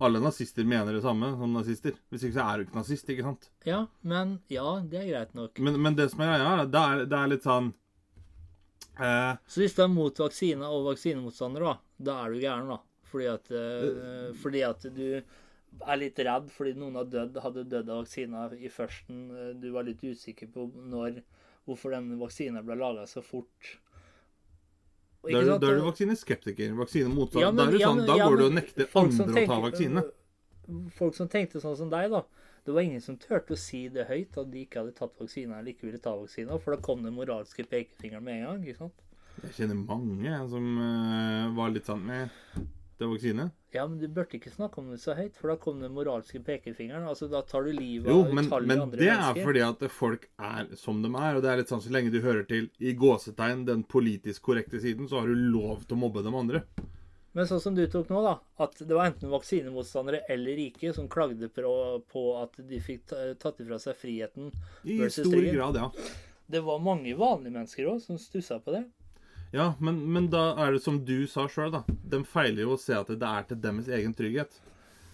[0.00, 1.96] Alle nazister mener det samme som nazister.
[2.08, 3.50] Hvis ikke så er du ikke nazist, ikke sant?
[3.68, 5.58] Ja, men Ja, det er greit nok.
[5.60, 7.68] Men, men det som er greia, det er, det er litt sånn
[8.98, 11.74] eh, Så hvis du er mot vaksine og vaksinemotstander, da,
[12.10, 12.80] da er du gæren, da.
[13.10, 17.90] Fordi at, eh, fordi at du er litt redd fordi noen har dødd, hadde dødd
[17.92, 19.20] av vaksina i førsten.
[19.36, 21.20] Eh, Du var litt usikker på når,
[21.68, 23.76] hvorfor den vaksina ble laga så fort.
[25.22, 26.72] Da er, du- du vaksineskeptiker.
[26.78, 27.40] Vaksinemotstander.
[27.44, 29.24] Ja, men- da er du ja, sånn, men- da ja, går du og nekter andre
[29.26, 30.04] tenkte, å ta vaksine.
[30.96, 32.22] Folk som tenkte sånn som deg, da.
[32.64, 35.52] Det var ingen som turte å si det høyt, at de ikke hadde tatt vaksine
[35.58, 36.58] eller ikke ville ta vaksine.
[36.60, 38.64] for da kom den moralske pekefingeren med en gang.
[38.66, 38.92] ikke sant?
[39.42, 42.30] Jeg kjenner mange som uh, var litt sånn med
[43.00, 43.44] det er vaksine.
[43.72, 46.42] Ja, men du burde ikke snakke om det så høyt, for da kom den moralske
[46.44, 47.06] pekefingeren.
[47.08, 48.60] Altså, Da tar du livet av utallige andre mennesker.
[48.60, 51.38] Jo, men andre det er fordi at folk er som de er.
[51.38, 54.82] Og det er litt sånn så lenge du hører til i gåsetegn den politisk korrekte
[54.84, 56.62] siden, så har du lov til å mobbe de andre.
[57.32, 58.36] Men sånn som du tok nå, da.
[58.60, 61.72] At det var enten vaksinemotstandere eller rike som klagde på,
[62.10, 64.52] på at de fikk tatt ifra seg friheten.
[64.84, 65.88] I stor grad, ja.
[66.50, 68.84] Det var mange vanlige mennesker òg som stussa på det.
[69.50, 71.82] Ja, men, men da er det som du sa sjøl, da.
[71.86, 74.60] De feiler jo å se at det er til deres egen trygghet.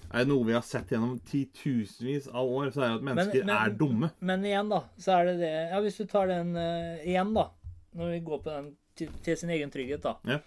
[0.07, 3.47] Er det noe vi har sett gjennom titusenvis av år, så er det at mennesker
[3.49, 4.11] men- er dumme.
[4.21, 7.49] Men igjen, da, så er det det Ja, hvis du tar den uh, igjen, da.
[7.97, 10.15] Når vi går på den til, til sin egen trygghet, da.
[10.29, 10.39] Ja.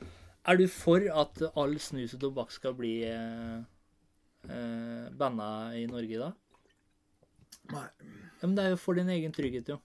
[0.47, 3.59] Er du for at all snus og tobakk skal bli uh,
[4.47, 6.31] uh banna i Norge da?
[7.73, 7.87] Nei.
[8.39, 9.81] Ja, men det er jo for din egen trygghet, jo.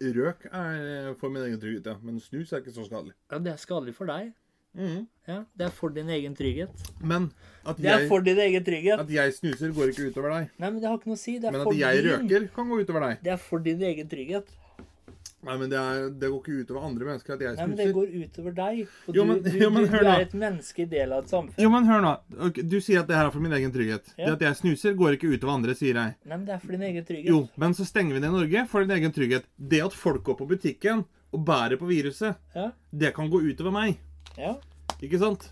[0.00, 1.96] Røk er for min egen trygghet, ja.
[2.02, 3.14] Men snus er ikke så skadelig.
[3.30, 4.32] Ja, det er skadelig for deg.
[4.76, 5.06] Mm.
[5.26, 6.68] Ja, Det er for din egen trygghet.
[7.00, 7.30] Men
[7.64, 9.00] at Det er jeg, for din egen trygghet.
[9.00, 10.50] at jeg snuser, går ikke utover deg.
[10.58, 11.38] Nei, men det har ikke noe å si.
[11.38, 13.22] Det Men at jeg din røker, kan gå utover deg.
[13.24, 14.46] Det er for din egen trygghet.
[15.46, 17.62] Nei, men det, er, det går ikke utover andre mennesker at jeg snuser.
[17.62, 18.80] Nei, men det går utover deg.
[19.06, 21.22] Og Jo, du, men- du, jo, men du, du er et menneske, i del av
[21.24, 21.62] et samfunn.
[21.62, 22.12] Jo, men hør nå.
[22.66, 24.12] Du sier at det her er for min egen trygghet.
[24.18, 24.26] Ja.
[24.26, 26.16] Det at jeg snuser, går ikke utover andre, sier jeg.
[26.26, 27.30] Nei, men det er for din egen trygghet.
[27.32, 29.46] Jo, men så stenger vi ned Norge for din egen trygghet.
[29.56, 33.72] Det at folk går på butikken og bærer på viruset, Ja, det kan gå utover
[33.74, 33.98] meg.
[34.36, 34.56] ja.
[35.02, 35.42] Ikke sant?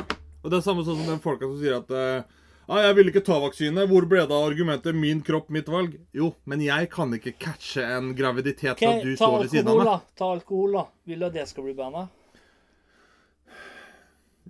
[0.44, 2.22] Og det er samme sånn som den folka som sier at eh,
[2.68, 3.87] ah, 'Jeg ville ikke ta vaksine.
[3.90, 5.98] Hvor ble det av argumentet 'min kropp, mitt valg'?
[6.12, 9.81] Jo, men jeg kan ikke catche en graviditet okay, når du står ved siden av
[9.81, 9.87] meg.
[9.87, 10.00] da.
[10.16, 10.85] Ta alkohol, da.
[11.05, 12.09] Vil du at det skal bli banna?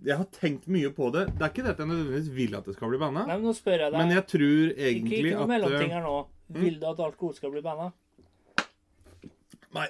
[0.04, 1.26] Jeg har tenkt mye på det.
[1.32, 3.46] Det er ikke det at jeg nødvendigvis vil at det skal bli banna, Nei, men
[3.48, 3.98] nå spør jeg deg.
[3.98, 6.16] men jeg tror egentlig egentlig ikke noe mellomting eh, her nå.
[6.54, 7.92] Vil du at alkohol skal bli banna?
[9.74, 9.88] Nei.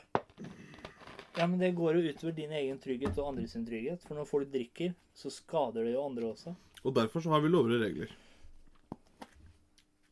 [1.34, 4.04] Ja, men det går jo utover din egen trygghet og andres trygghet.
[4.06, 6.54] For når folk drikker, så skader det jo andre også.
[6.84, 8.12] Og derfor så har vi lover og regler.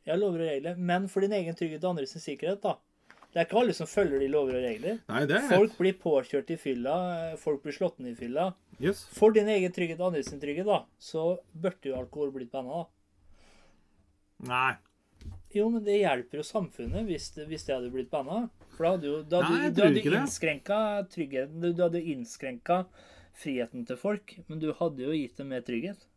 [0.09, 2.79] Jeg lover og regler, men for din egen trygghet og andres sikkerhet, da.
[3.33, 4.99] Det er ikke alle som følger de lover og regler.
[5.09, 6.97] Nei, det er Folk blir påkjørt i fylla,
[7.41, 8.51] folk blir slått ned i fylla.
[8.83, 9.05] Yes.
[9.15, 12.91] For din egen trygghet og andres trygghet, da, så burde jo alkohol blitt banna, da.
[14.51, 14.73] Nei.
[15.55, 18.47] Jo, men det hjelper jo samfunnet hvis det, hvis det hadde blitt banna.
[18.75, 20.79] For da hadde jo da Nei, du, du hadde innskrenka
[21.13, 21.61] tryggheten.
[21.63, 22.83] Du, du hadde innskrenka
[23.39, 26.09] friheten til folk, men du hadde jo gitt dem mer trygghet.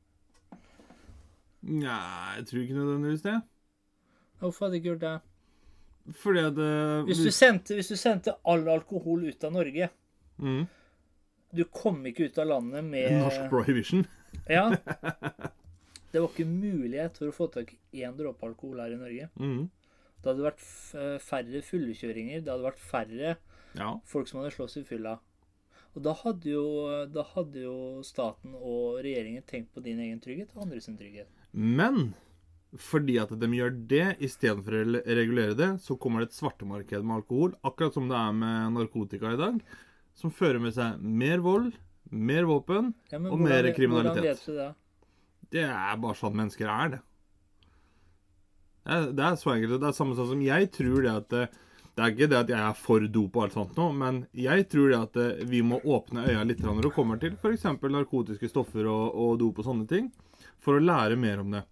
[1.66, 3.36] Nei, jeg tror ikke nødvendigvis det.
[4.42, 5.16] Hvorfor hadde du ikke gjort det?
[6.22, 9.88] Fordi at eh, Hvis du sendte, hvis du sendte all alkohol ut av Norge
[10.38, 10.60] mm,
[11.58, 14.06] Du kom ikke ut av landet med Norsk prohibition.
[14.52, 14.68] Ja.
[16.12, 19.30] Det var ikke mulighet for å få tak i én dråpe alkohol her i Norge.
[19.40, 19.70] Mm,
[20.20, 20.66] Det hadde vært
[21.24, 22.42] færre fullekjøringer.
[22.44, 23.32] Det hadde vært færre
[23.80, 23.88] ja.
[24.04, 25.16] folk som hadde slåss i fylla.
[25.96, 26.66] Og da hadde, jo,
[27.08, 31.32] da hadde jo staten og regjeringen tenkt på din egen trygghet og andres trygghet.
[31.56, 32.14] Men
[32.76, 34.86] fordi at de gjør det istedenfor å
[35.18, 39.32] regulere det, så kommer det et svartemarked med alkohol, akkurat som det er med narkotika
[39.32, 39.60] i dag,
[40.16, 41.72] som fører med seg mer vold,
[42.12, 44.22] mer våpen Ja, og hvordan mer kriminalitet.
[44.22, 44.72] Hvordan vet du det?
[45.56, 47.02] Det er bare sånn mennesker er, det.
[48.86, 49.80] Det er, så enkelt.
[49.82, 51.46] Det er samme sånn som jeg tror det at det,
[51.96, 54.68] det er ikke det at jeg er for dop og alt sånt nå, men jeg
[54.70, 57.66] tror det at eh, vi må åpne øya litt når det kommer til f.eks.
[57.82, 60.12] narkotiske stoffer og, og dop og sånne ting,
[60.66, 61.64] for å lære mer om det.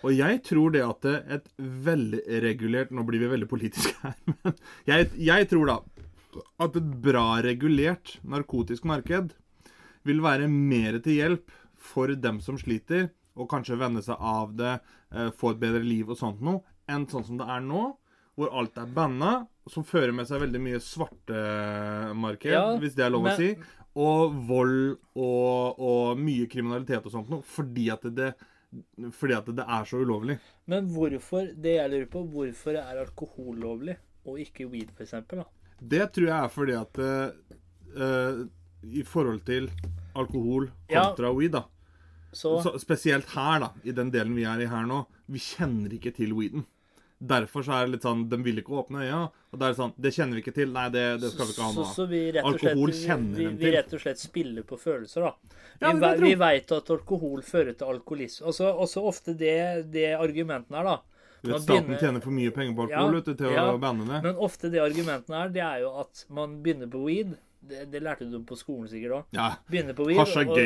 [0.00, 4.56] Og jeg tror det at et velregulert Nå blir vi veldig politiske her, men
[4.88, 5.80] jeg, jeg tror da
[6.62, 9.32] at et bra regulert narkotisk marked
[10.06, 14.76] vil være mer til hjelp for dem som sliter, og kanskje venne seg av det,
[15.14, 17.88] eh, få et bedre liv og sånt noe, enn sånn som det er nå,
[18.38, 19.32] hvor alt er banna,
[19.70, 23.52] som fører med seg veldig mye svartemarked, Ja, hvis det er lov å si,
[23.98, 28.30] og vold og, og mye kriminalitet og sånt noe, fordi at det,
[29.16, 30.38] fordi at det er så ulovlig.
[30.70, 35.44] Men hvorfor, det jeg lurer på, hvorfor er alkohol lovlig, og ikke weed, da?
[35.80, 38.40] Det tror jeg er fordi at eh,
[38.84, 39.70] I forhold til
[40.14, 41.08] alkohol Ja.
[41.10, 41.64] kontra weed, da.
[42.32, 45.90] Så, Så spesielt her, da, i den delen vi er i her nå, vi kjenner
[45.96, 46.64] ikke til weeden.
[47.20, 49.18] Derfor så er det litt sånn De vil ikke åpne øya.
[49.52, 50.70] Og da er det sånn Det kjenner vi ikke til.
[50.72, 51.90] Nei, det, det skal vi ikke ha så, av.
[51.98, 55.26] så vi slett, Alkohol vi, kjenner vi, dem vi rett og slett spiller på følelser,
[55.28, 55.34] da.
[55.42, 58.48] Vi, Ja, vi, vi veit at alkohol fører til alkoholisme.
[58.48, 60.96] Og også ofte det, det argumenten her, da.
[61.42, 63.68] Du vet, staten begynner- tjener for mye penger på alkohol Ja, du, til ja.
[63.72, 64.22] å banne det.
[64.24, 67.36] Men ofte det argumenten her, det er jo at man begynner på weed.
[67.60, 69.24] Det, det lærte du på skolen sikkert òg.
[69.36, 69.54] Ja.
[69.68, 70.20] Begynner på weed.
[70.20, 70.56] Hasj er og-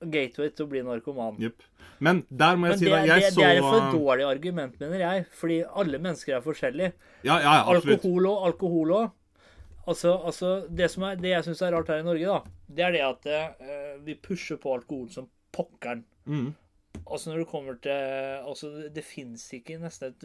[0.00, 0.50] gateway.
[0.50, 1.38] til å bli narkoman.
[1.42, 1.64] Yep.
[2.04, 4.26] Men der må jeg Men si det, det, jeg det så er et for dårlig
[4.28, 5.24] argument, mener jeg.
[5.40, 6.92] Fordi alle mennesker er forskjellige.
[7.24, 7.98] Ja, ja, ja, absolutt.
[7.98, 9.08] Alkohol og alkohol òg.
[9.88, 12.84] Altså, altså, det, som er, det jeg syns er rart her i Norge, da, det
[12.84, 16.04] er det at uh, vi pusher på alkohol som pokkeren.
[16.28, 16.50] Mm.
[17.06, 17.92] Altså når det kommer til
[18.50, 20.24] altså Det, det fins ikke nesten et,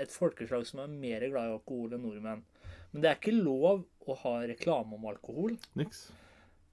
[0.00, 2.42] et folkeslag som er mer glad i alkohol enn nordmenn.
[2.90, 5.54] Men det er ikke lov å ha reklame om alkohol.
[5.78, 6.08] Niks.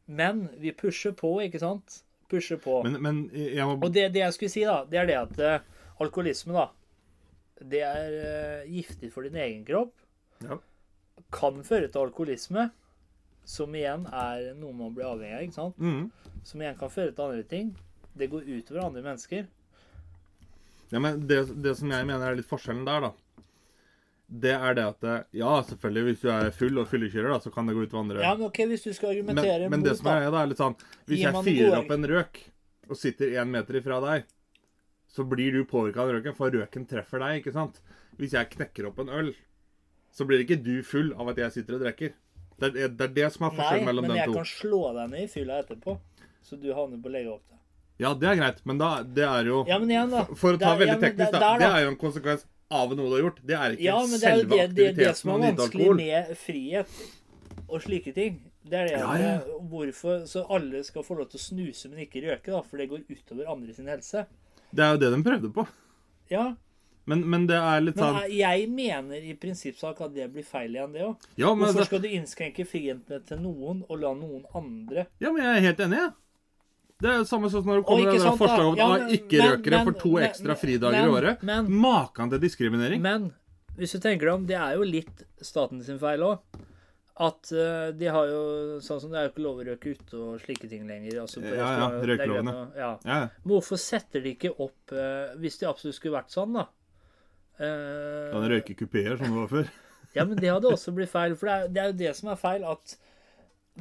[0.06, 2.02] Men vi pusher på, ikke sant?
[2.34, 2.82] Pusher på.
[2.86, 5.42] Men, men jeg må Og det, det jeg skulle si, da, det er det at
[5.42, 9.94] uh, alkoholisme, da Det er uh, giftig for din egen kropp.
[10.44, 10.60] Ja.
[11.34, 12.68] Kan føre til alkoholisme,
[13.46, 15.48] som igjen er noe man blir avhengig av.
[15.48, 15.78] ikke sant?
[15.78, 16.40] mm.
[16.44, 17.74] Som igjen kan føre til andre ting.
[18.18, 19.46] Det går utover andre mennesker.
[20.94, 23.14] Ja, men det, det som jeg mener er litt forskjellen der, da
[24.34, 27.52] Det er det at eh, Ja, selvfølgelig, hvis du er full og fyllekjører, da, så
[27.54, 28.24] kan det gå ut utover andre.
[28.26, 30.42] Ja, men ok, Hvis du skal men, argumentere men det mot, som er, da da,
[30.42, 30.78] er litt sånn
[31.12, 32.40] Hvis jeg fyrer opp en røk
[32.90, 34.26] og sitter én meter ifra deg,
[35.14, 37.78] så blir du påvirka av røken, for røken treffer deg, ikke sant?
[38.18, 39.30] Hvis jeg knekker opp en øl,
[40.14, 42.12] så blir ikke du full av at jeg sitter og drikker.
[42.60, 45.14] Det er det, er det som er Nei, forskjellen mellom men jeg kan slå deg
[45.14, 45.96] ned i fylla etterpå.
[46.44, 47.56] Så du havner på legevakta.
[48.02, 50.26] Ja, det er greit, men da, det er jo Ja, men igjen, da.
[50.34, 51.54] For å ta Det er- veldig ja, teknisk, det- da.
[51.54, 52.46] der, Det er jo en konsekvens
[52.80, 53.42] av noe du har gjort.
[53.46, 55.92] Det er ikke Ja, men det er jo selve det, det, det som er vanskelig
[56.00, 56.98] med frihet
[57.68, 58.42] og slike ting.
[58.64, 59.32] Det er det Ja, ja.
[59.44, 62.80] eh, hvorfor så alle skal få lov til å snuse, men ikke røke, da, for
[62.80, 64.26] det går utover andre sin helse.
[64.74, 65.66] Det er jo det de prøvde på.
[66.32, 66.54] Ja,
[67.06, 70.72] Men, men det er litt sånn eh, jeg mener i prinsippsak at det blir feil
[70.78, 71.26] igjen, det òg.
[71.36, 71.88] ja men, Hvorfor det...
[71.90, 75.82] skal du innskrenke friheten til noen og la noen andre ja, men jeg er helt
[75.84, 76.14] enig, jeg.
[77.04, 79.84] Det er det samme som når det kommer sant, forslag om Ja, at men- ikke-røkere
[79.84, 81.44] for to men- ekstra fridager men- i året.
[81.44, 83.02] men- Maken til diskriminering.
[83.04, 83.34] Men
[83.78, 86.40] hvis du tenker deg om, det er jo litt staten sin feil òg.
[87.16, 90.14] At uh, de har jo sånn som Det er jo ikke lov å røke ute
[90.18, 91.20] og slike ting lenger.
[91.22, 92.76] Altså Ja, ja, røykelovene.
[92.76, 92.98] Ja.
[93.06, 93.20] ja.
[93.44, 96.66] Men hvorfor setter de ikke opp uh, Hvis det absolutt skulle vært sånn, da.
[97.60, 99.68] Uh, kan røyke kupeer som det var før.
[100.16, 101.36] ja, men det hadde også blitt feil.
[101.36, 102.96] For det er, det er jo det som er feil, at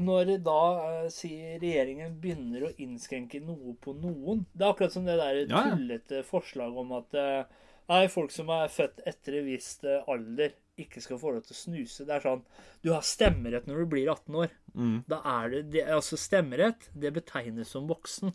[0.00, 5.04] når da uh, sier regjeringen begynner å innskrenke noe på noen Det er akkurat som
[5.04, 7.60] det der Ja, tullete forslaget om at uh,
[7.92, 11.52] nei, folk som er født etter en viss eh, alder, ikke skal få lov til
[11.52, 12.06] å snuse.
[12.08, 12.44] Det er sånn
[12.80, 14.54] Du har stemmerett når du blir 18 år.
[14.72, 14.96] Mm.
[15.10, 18.32] Da er det, det Altså, stemmerett, det betegnes som voksen.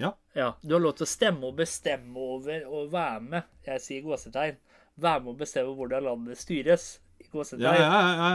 [0.00, 0.14] Ja.
[0.32, 3.50] Ja, Du har lov til å stemme og bestemme over og være med.
[3.66, 4.56] Jeg sier gåsetegn.
[5.04, 6.94] Være med og bestemme hvordan landet styres.
[7.34, 7.86] Ja, ja,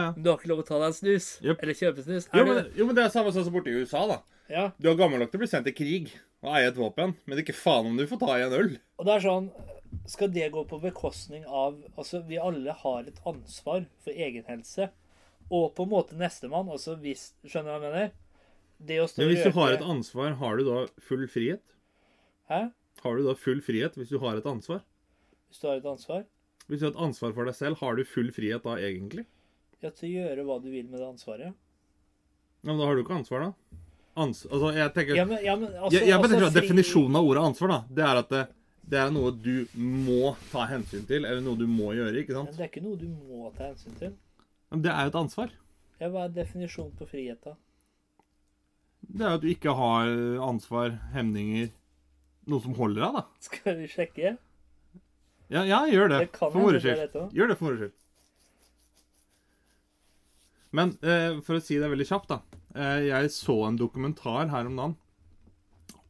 [0.04, 0.08] ja.
[0.16, 1.28] Du har ikke lov å ta deg en snus.
[1.40, 1.62] Yep.
[1.64, 2.26] Eller kjøpe snus.
[2.36, 4.18] Jo, men, jo, men det er samme sånn som borte i USA, da.
[4.52, 4.64] ja.
[4.76, 6.10] Du er gammel nok til å bli sendt til krig
[6.44, 8.72] og eie et våpen, men ikke faen om du får ta i en øl.
[9.00, 9.50] Og det er sånn
[10.08, 14.88] Skal det gå på bekostning av Altså, vi alle har et ansvar for egen helse.
[15.50, 16.70] Og på en måte nestemann.
[16.70, 18.12] Altså hvis Skjønner du hva jeg mener?
[18.80, 21.64] Det å stå Men hvis du har et ansvar, har du da full frihet?
[22.48, 22.60] Hæ?
[23.04, 24.80] Har du da full frihet hvis du har et ansvar?
[25.50, 26.24] Hvis du har et ansvar?
[26.70, 29.24] Hvis du har et ansvar for deg selv, har du full frihet da egentlig?
[29.82, 31.50] Ja, til å gjøre hva du vil med det ansvaret.
[31.50, 33.78] Ja, men da har du ikke ansvar, da.
[34.20, 36.60] Ans altså, jeg tenker Ja, men, ja, men altså, jeg, jeg altså, tenker at fri-
[36.60, 38.40] Definisjonen av ordet ansvar da, det er at det,
[38.90, 42.20] det er noe du må ta hensyn til, eller noe du må gjøre.
[42.24, 42.50] ikke sant?
[42.50, 44.14] Men det er ikke noe du må ta hensyn til.
[44.70, 45.54] Men det er jo et ansvar.
[46.02, 47.54] Ja, Hva er definisjonen på frihet, da?
[49.10, 50.10] Det er at du ikke har
[50.46, 51.70] ansvar, hemninger
[52.50, 53.22] Noe som holder deg, da.
[53.44, 54.30] Skal vi sjekke?
[55.50, 56.22] Ja, ja gjør det.
[56.24, 57.34] Det for moro hende det skyld.
[57.36, 57.96] Gjør det for moro skyld.
[60.70, 62.60] Men eh, for å si det veldig kjapt, da.
[62.78, 64.98] Eh, jeg så en dokumentar her om dagen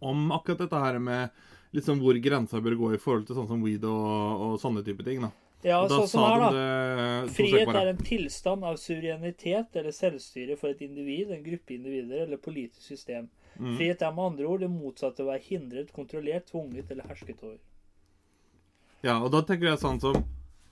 [0.00, 1.28] om akkurat dette her med
[1.76, 5.04] liksom hvor grensa bør gå i forhold til sånn som weed og, og sånne type
[5.06, 5.20] ting.
[5.24, 5.30] da.
[5.62, 6.50] Ja, sånn som her, da.
[6.56, 12.24] det Frihet er en tilstand av suverenitet eller selvstyre for et individ, en gruppe individer
[12.24, 13.28] eller politisk system.
[13.58, 13.74] Mm.
[13.76, 17.44] Frihet er med andre ord det motsatte av å være hindret, kontrollert, tvunget eller hersket
[17.44, 17.58] over.
[19.06, 20.18] Ja, og da tenker jeg sånn som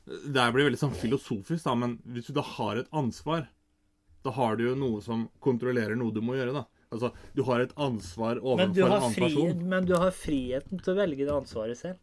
[0.08, 3.46] Det blir veldig sånn filosofisk, da, men hvis du da har et ansvar,
[4.24, 6.64] da har du jo noe som kontrollerer noe du må gjøre, da.
[6.88, 9.64] Altså, du har et ansvar overfor en annen person.
[9.68, 12.00] men du har friheten til å velge det ansvaret selv.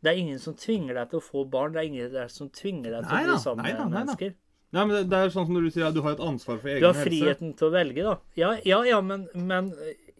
[0.00, 1.74] Det er ingen som tvinger deg til å få barn.
[1.74, 3.98] Det er ingen der som tvinger deg til Nei å bli sammen nei med nei
[3.98, 4.34] mennesker.
[4.68, 6.60] Nei, men det, det er sånn som når du sier at du har et ansvar
[6.60, 6.84] for egen helse.
[6.84, 7.10] Du har helse.
[7.10, 8.14] friheten til å velge, da.
[8.38, 9.70] Ja, ja, ja men, men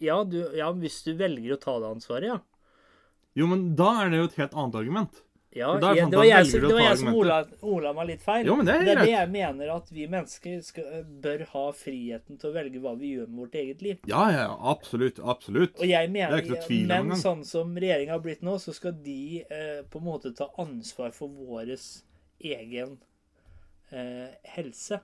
[0.02, 2.38] ja, du, ja, hvis du velger å ta det ansvaret, ja.
[3.36, 5.22] Jo, men da er det jo et helt annet argument.
[5.56, 8.06] Ja, det jeg, sånn, det var jeg, som- det var jeg som ola, ola meg
[8.06, 8.46] litt feil.
[8.46, 11.62] Jo, men det er det er det jeg mener at vi mennesker skal, bør ha
[11.72, 13.98] friheten til å velge hva vi gjør med vårt eget liv.
[14.06, 15.18] Ja, ja, ja, absolutt.
[15.18, 15.80] Absolutt.
[15.80, 18.54] Og jeg Det er ikke noe tvil om Men sånn som regjeringa har blitt nå,
[18.60, 21.74] så skal de eh, på en måte ta ansvar for vår
[22.40, 22.98] egen
[23.90, 25.00] eh, helse.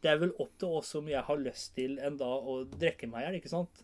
[0.00, 3.06] Det er vel opp til oss om jeg har lyst til en dag å drikke
[3.08, 3.83] meg i hjel, ikke sant?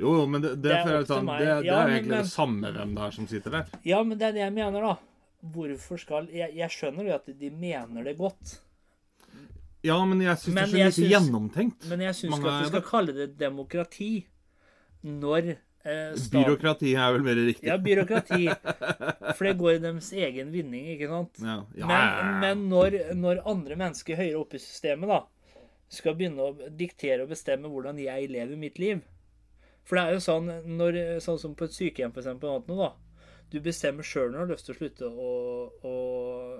[0.00, 2.24] Jo, jo, men det, det, Det er jeg sånn, det, det Ja, er egentlig men-
[2.24, 3.70] det samme hvem det er som sitter der.
[3.84, 4.96] Ja, men det er det jeg mener, da.
[5.54, 8.58] Hvorfor skal Jeg, jeg skjønner jo at de mener det godt.
[9.82, 11.86] Ja, men jeg syns det er så lite gjennomtenkt.
[11.88, 14.10] Men jeg syns ikke at du skal kalle det demokrati
[15.08, 17.68] når eh, staten Byråkrati er vel mer riktig.
[17.70, 18.50] Ja, byråkrati.
[19.38, 21.40] For det går i deres egen vinning, ikke sant?
[21.40, 25.22] Ja, ja, Men, men når, når andre mennesker høyere oppe i systemet da,
[25.90, 29.00] skal begynne å diktere og bestemme hvordan jeg lever mitt liv
[29.88, 32.90] For det er jo sånn, når, sånn som på et sykehjem, for eksempel, da.
[33.50, 35.30] Du bestemmer sjøl når du har lyst til å slutte å,
[35.82, 35.94] å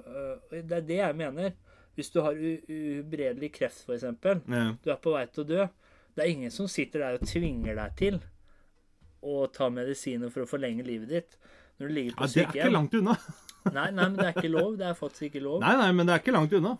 [0.00, 1.52] øh, Det er det jeg mener.
[1.94, 4.64] Hvis du har uberedelig kreft, eksempel, Ja.
[4.82, 5.66] du er på vei til å dø.
[6.16, 8.18] Det er ingen som sitter der og tvinger deg til
[9.22, 11.36] å ta medisiner for å forlenge livet ditt
[11.78, 13.14] når du ligger på Ja, det er ikke langt unna.
[13.76, 14.72] Nei, nei, men det er ikke lov.
[14.80, 15.60] Det er faktisk ikke lov.
[15.60, 16.74] Nei, nei, men det er ikke langt unna.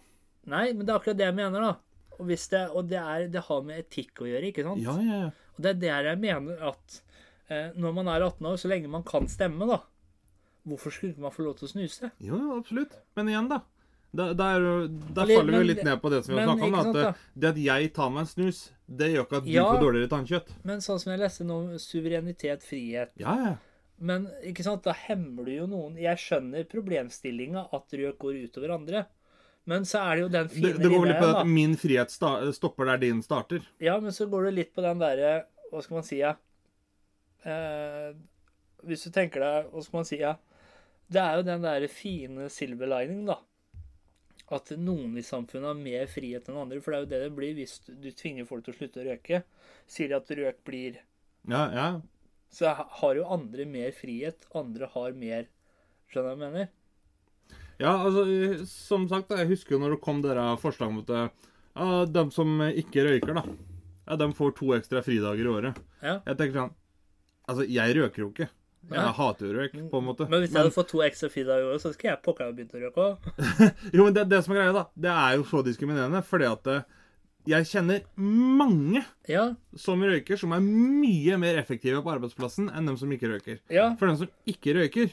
[0.49, 1.73] Nei, men det er akkurat det jeg mener, da.
[2.17, 4.81] Og, hvis det, og det, er, det har med etikk å gjøre, ikke sant?
[4.85, 5.31] Ja, ja, ja.
[5.61, 7.01] Og det er der jeg mener at
[7.53, 9.83] eh, når man er 18 år, så lenge man kan stemme, da
[10.69, 12.11] Hvorfor skulle man få lov til å snuse?
[12.21, 12.93] Jo, absolutt.
[13.17, 13.61] Men igjen, da.
[14.13, 14.65] Der, er,
[15.15, 16.85] da Eller- faller vi jo litt ned på det som vi har men snakka om.
[16.85, 19.51] sant, At det, det at jeg tar meg en snus, det gjør ikke at du
[19.55, 19.65] Ja.
[19.71, 20.49] får dårligere tannkjøtt.
[20.65, 23.57] Men sånn som jeg leste nå, suverenitet, frihet Ja, ja.
[24.01, 28.71] Men ikke sant, da hemmer du jo noen Jeg skjønner problemstillinga at røk går utover
[28.77, 29.07] andre.
[29.69, 32.13] Men så er det jo den Det, fine det går litt på at min frihet
[32.13, 33.65] sta stopper der din starter.
[33.83, 35.35] Ja, men så går det litt på den derre
[35.71, 36.33] Hva skal man si, ja?
[37.45, 38.11] Eh,
[38.89, 40.35] hvis du tenker deg Hva skal man si, ja?
[41.11, 43.41] Det er jo den derre fine silver lining, da.
[44.51, 46.79] At noen i samfunnet har mer frihet enn andre.
[46.83, 49.07] For det er jo det det blir hvis du tvinger folk til å slutte å
[49.09, 49.43] røyke.
[49.91, 51.01] Sier de at røk blir
[51.51, 51.89] Ja, ja.
[52.51, 54.47] Så har jo andre mer frihet.
[54.59, 55.51] Andre har mer
[56.11, 56.71] Skjønner du hva jeg mener?
[57.81, 62.05] Ja, altså, som sagt, jeg husker jo når det kom dere forslag om at ja,
[62.05, 63.45] de som ikke røyker, da,
[64.11, 65.79] ja, de får to ekstra fridager i året.
[66.05, 66.19] Ja.
[66.29, 66.77] Jeg tenker sånn
[67.51, 68.47] Altså, jeg røker jo ikke.
[68.91, 69.11] Jeg Ja.
[69.13, 70.27] hater jo røyk, på en måte.
[70.31, 72.57] Men hvis jeg hadde fått to ekstra fridager i året, så skulle jeg pokker meg
[72.61, 73.17] begynt å røyke òg.
[73.97, 76.71] Jo, men det, det som er greia, da, det er jo så diskriminerende, fordi at
[76.71, 76.85] eh,
[77.51, 79.49] jeg kjenner mange Ja.
[79.77, 83.59] som røyker, som er mye mer effektive på arbeidsplassen enn dem som ikke røyker.
[83.73, 83.89] Ja.
[83.99, 85.11] For dem som ikke røyker,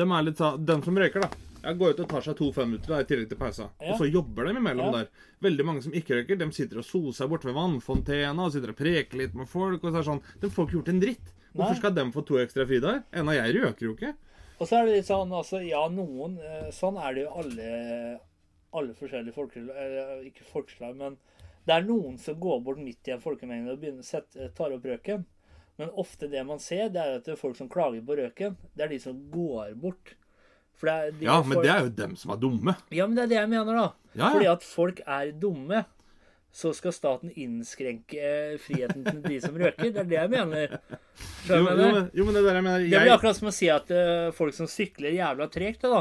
[0.00, 1.30] dem er litt sånn Dem som røyker, da.
[1.62, 3.66] Jeg går ut og tar seg to femminutter i tillegg til pausa.
[3.80, 3.92] Ja.
[3.92, 4.92] Og så jobber de imellom Ja.
[5.02, 5.08] der.
[5.42, 8.76] Veldig mange som ikke røyker, de sitter og soser borte ved vannfontena og sitter og
[8.76, 9.84] preker litt med folk.
[9.84, 11.32] og så er sånn, De får ikke gjort en dritt.
[11.54, 11.78] Hvorfor Nei.
[11.78, 13.02] skal de få to ekstra fridager?
[13.12, 14.14] av jeg røker jo ikke.
[14.60, 18.20] Og så er det litt sånn, altså, ja, noen eh, Sånn er det jo alle,
[18.72, 21.16] alle forskjellige folkeslag Ikke folkeslag, men
[21.66, 24.72] det er noen som går bort midt i en folkemengde og begynner å sette, tar
[24.72, 25.24] opp røken.
[25.78, 28.56] Men ofte det man ser, det er at det er folk som klager på røken.
[28.74, 30.14] Det er de som går bort.
[30.88, 32.76] Det er de Ja, men folk- det er jo dem som er dumme.
[32.90, 33.88] Ja, men det er det jeg mener, da.
[34.14, 34.30] Ja, ja.
[34.34, 35.84] Fordi at folk er dumme.
[36.52, 39.92] Så skal staten innskrenke eh, friheten til de som røker.
[39.94, 40.72] Det er det jeg mener.
[41.46, 43.68] Jo, jo, men, jo, men det der jeg mener Det blir akkurat som å si
[43.70, 46.00] at uh, folk som sykler jævla tregt, da.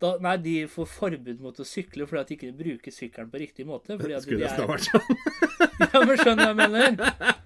[0.00, 0.14] da.
[0.24, 3.68] Nei, de får forbud mot å sykle fordi at de ikke bruker sykkelen på riktig
[3.68, 3.98] måte.
[4.00, 4.70] Fordi at Skulle de ha er...
[4.72, 5.04] vært sånn.
[5.92, 7.36] Ja, men skjønner jeg mener?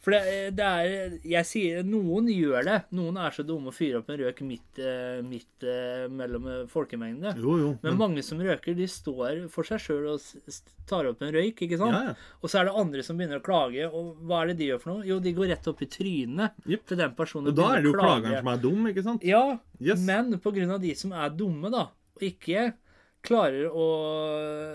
[0.00, 2.76] For det, det er Jeg sier Noen gjør det.
[2.96, 6.62] Noen er så dumme å fyre opp en røk midt, eh, midt eh, mellom eh,
[6.70, 7.34] folkemengdene.
[7.36, 7.70] Jo, jo.
[7.84, 10.56] Men mange som røker, de står for seg sjøl og
[10.88, 11.96] tar opp en røyk, ikke sant?
[11.96, 12.34] Ja, ja.
[12.40, 14.82] Og så er det andre som begynner å klage, og hva er det de gjør
[14.82, 15.06] for noe?
[15.10, 16.86] Jo, de går rett opp i trynet yep.
[16.88, 19.26] til den personen Og da er det jo klageren som er dum, ikke sant?
[19.26, 19.44] Ja,
[19.80, 20.02] Yes.
[20.04, 21.86] men på grunn av de som er dumme, da,
[22.16, 22.70] og ikke
[23.24, 23.86] klarer å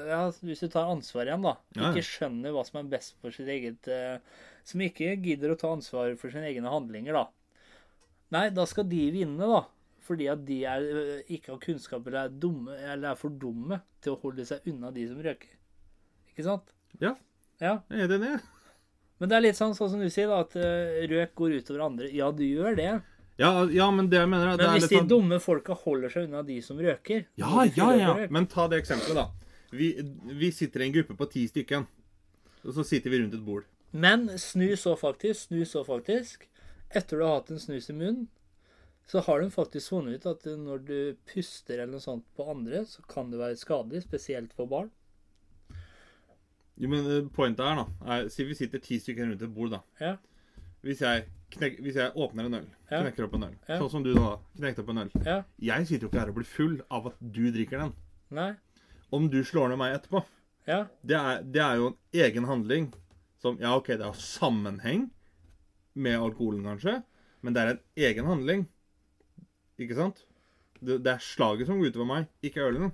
[0.10, 1.56] ja, Hvis du tar ansvar igjen, da.
[1.90, 4.18] Ikke skjønner hva som er best for sitt eget eh,
[4.66, 7.26] Som ikke gidder å ta ansvar for sine egne handlinger, da.
[8.34, 9.62] Nei, da skal de vinne, da.
[10.06, 13.80] Fordi at de er, eh, ikke har kunnskap eller er, dumme, eller er for dumme
[14.02, 15.54] til å holde seg unna de som røker.
[16.34, 16.74] Ikke sant?
[17.00, 17.16] Ja,
[17.62, 17.80] Ja.
[17.90, 18.42] jeg er enig.
[19.20, 21.86] Men det er litt sånn, sånn som du sier, da, at eh, røk går utover
[21.86, 22.10] andre.
[22.14, 23.02] Ja, du gjør det.
[23.38, 25.74] Ja, ja, men det jeg mener er, det Men er hvis de sånn dumme folka
[25.76, 28.28] holder seg unna de som røker Ja, ja, ja.
[28.32, 29.30] Men ta det eksempelet, da.
[29.76, 29.90] Vi,
[30.40, 31.86] vi sitter i en gruppe på ti stykken.
[32.64, 33.66] Og så sitter vi rundt et bord.
[33.96, 35.48] Men snus òg, faktisk.
[35.50, 36.48] Snus òg, faktisk.
[36.96, 38.28] Etter du har hatt en snus i munnen,
[39.08, 40.98] så har de faktisk funnet ut at når du
[41.30, 44.90] puster eller noe sånt på andre, så kan det være skadelig, spesielt for barn.
[46.76, 49.72] Jo, men eh, pointet er, da er, Si vi sitter ti stykker rundt et bord,
[49.78, 49.80] da.
[50.02, 50.16] Ja.
[50.86, 51.24] Hvis jeg,
[51.56, 53.00] knek, hvis jeg åpner en øl, Ja.
[53.02, 53.78] knekker opp en øl, Ja.
[53.80, 55.38] sånn som du da knekte opp en øl Ja.
[55.60, 57.94] Jeg sitter jo ikke her og blir full av at du drikker den.
[58.32, 58.56] Nei.
[59.14, 60.26] Om du slår ned meg etterpå,
[60.68, 60.88] Ja.
[61.06, 62.94] det er, det er jo en egen handling
[63.46, 65.08] som Ja, OK, det har sammenheng
[65.96, 66.98] med alkoholen, kanskje,
[67.46, 68.66] men det er en egen handling.
[69.80, 70.24] Ikke sant?
[70.82, 72.92] Det, det er slaget som går utover meg, ikke ølen.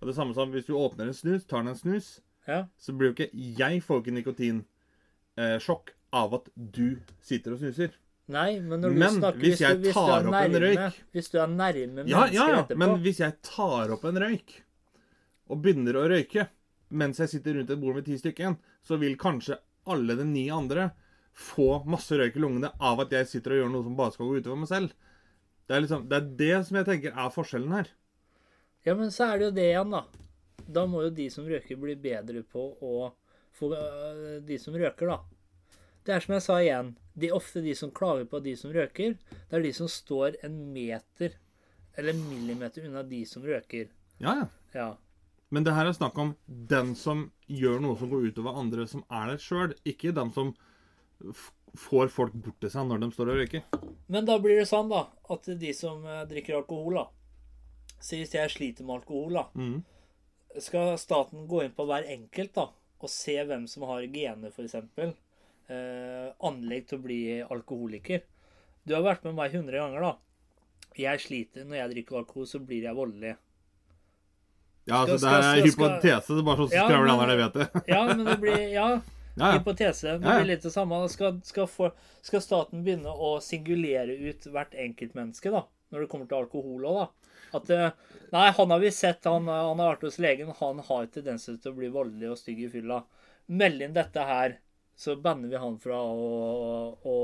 [0.00, 2.66] Og det samme som hvis du åpner en snus, tar den en snus, Ja.
[2.76, 4.12] så blir jo ikke Jeg får ikke
[5.38, 7.94] nikotinsjokk av at du sitter og snuser.
[8.28, 11.30] Nei, men når Men du snakker hvis hvis, du, hvis du er nærme, røyk- Hvis
[11.32, 14.54] du er nærme Ja, mennesker ja, ja, etterpå men hvis jeg tar opp en røyk
[15.52, 16.46] og begynner å røyke
[16.94, 18.54] mens jeg sitter rundt et bord med ti stykker,
[18.86, 19.58] så vil kanskje
[19.90, 20.90] alle de ni andre
[21.34, 24.30] få masse røyk i lungene av at jeg sitter og gjør noe som bare skal
[24.30, 24.94] gå utover meg selv.
[25.64, 27.90] Det er, liksom, det er det som jeg tenker er forskjellen her.
[28.84, 30.02] Ja, men så er det jo det igjen, da.
[30.76, 33.08] Da må jo de som røyker, bli bedre på å
[33.54, 35.80] få øh, de som røyker, da.
[36.04, 36.92] Det er som jeg sa igjen.
[37.16, 40.58] De ofte de som klager på de som røyker, det er de som står en
[40.74, 41.38] meter
[41.96, 43.88] eller millimeter unna de som røyker.
[44.18, 44.46] Ja, ja.
[44.74, 44.88] Ja.
[45.54, 46.32] Men det her er snakk om
[46.74, 50.50] den som gjør noe som går utover andre som er der sjøl, ikke den som
[51.78, 53.62] får folk bort til seg når de står og røyker.
[54.12, 57.06] Men da blir det sånn, da, at de som eh, drikker alkohol, da
[58.04, 59.78] Så hvis jeg sliter med alkohol, da, Mm.
[60.60, 62.66] skal staten gå inn på hver enkelt da,
[63.00, 64.74] og se hvem som har gener, f.eks.
[65.70, 68.22] Eh, anlegg til å bli alkoholiker.
[68.84, 70.16] Du har vært med meg 100 ganger, da.
[71.00, 71.64] Jeg sliter.
[71.64, 73.36] Når jeg drikker alkohol, så blir jeg voldelig.
[74.86, 76.26] Ja, altså, Skal- det skal- er skal- hypotese.
[76.34, 77.84] Det er bare sånn Ja, skravler men- an når jeg vet det.
[77.88, 78.88] Ja, men det blir Ja,
[79.36, 79.58] Ja, ja.
[79.58, 80.02] hypotese.
[80.02, 81.08] Det blir litt det samme.
[81.10, 85.64] Skal, skal, for, skal staten begynne å singulere ut hvert enkeltmenneske, da?
[85.92, 87.08] Når det kommer til alkohol òg, da?
[87.54, 87.90] At eh,
[88.32, 89.24] Nei, han har vi sett.
[89.24, 90.52] Han, han har vært hos legen.
[90.60, 93.02] Han har tendenser til å bli voldelig og stygg i fylla.
[93.48, 94.58] Meld inn dette her,
[94.96, 97.16] så banner vi han fra å, å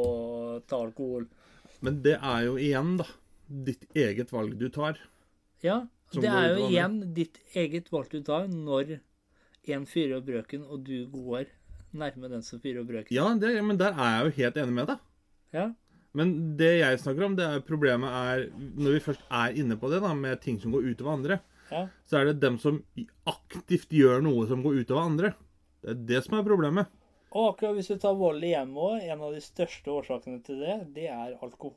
[0.67, 1.27] ta alkohol.
[1.81, 3.07] Men det er jo igjen, da,
[3.49, 4.99] ditt eget valg du tar.
[5.63, 8.97] Ja, Som det er jo igjen ditt eget valg du tar når
[9.71, 11.45] en fyrer opp brøken, og du går
[11.95, 13.15] nærme den som fyrer opp brøken.
[13.15, 15.05] Ja, det, men der er jeg jo helt enig med deg.
[15.55, 15.69] Ja.
[16.19, 19.91] Men det jeg snakker om, det er problemet er Når vi først er inne på
[19.93, 21.41] det, da, med ting som går utover andre,
[21.71, 21.85] Ja.
[22.11, 22.81] så er det dem som
[23.31, 25.35] aktivt gjør noe som går utover andre.
[25.85, 26.91] Det er det som er problemet.
[27.31, 30.59] Og akkurat hvis du tar vold i hjemmet òg, en av de største årsakene til
[30.59, 31.77] det, det er alkohol.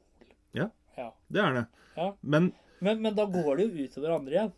[0.58, 0.72] Ja.
[0.98, 1.12] Ja.
[1.30, 1.66] Det er det.
[1.98, 2.08] Ja.
[2.24, 2.50] Men
[2.84, 4.52] Men, men da går det jo utover andre igjen.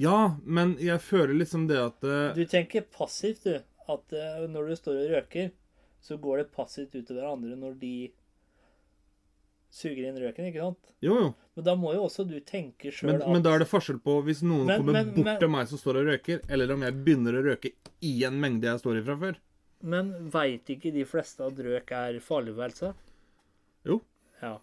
[0.00, 2.30] ja, men jeg føler liksom det at uh...
[2.36, 3.58] Du tenker passivt, du.
[3.90, 5.50] At uh, når du står og røker,
[6.00, 7.94] så går det passivt utover andre når de
[9.70, 10.92] suger inn røken, ikke sant?
[11.04, 11.26] Jo, jo.
[11.54, 14.16] Men da må jo også du tenke sjøl Men, men da er det forskjell på
[14.26, 16.82] hvis noen Men- kommer men- bort men- til meg som står og røker, eller om
[16.86, 19.38] jeg begynner å røke i en mengde jeg står i fra før.
[19.82, 22.90] Men veit ikke de fleste at røk er farlig for helsa?
[23.86, 24.00] Jo.
[24.42, 24.58] Ja.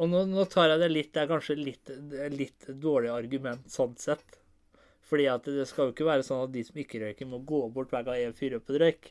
[0.00, 1.90] Og nå, nå tar jeg det litt Det er kanskje litt,
[2.32, 4.38] litt dårlig argument sånn sett.
[5.10, 7.64] Fordi at det skal jo ikke være sånn at de som ikke røyker, må gå
[7.74, 9.10] bort hver gang en fyrer opp en røyk.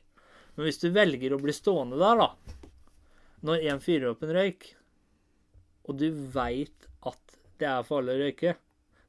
[0.56, 2.70] Men hvis du velger å bli stående der, da,
[3.46, 4.70] når en fyrer opp en røyk,
[5.90, 8.56] og du veit at det er farlig å røyke,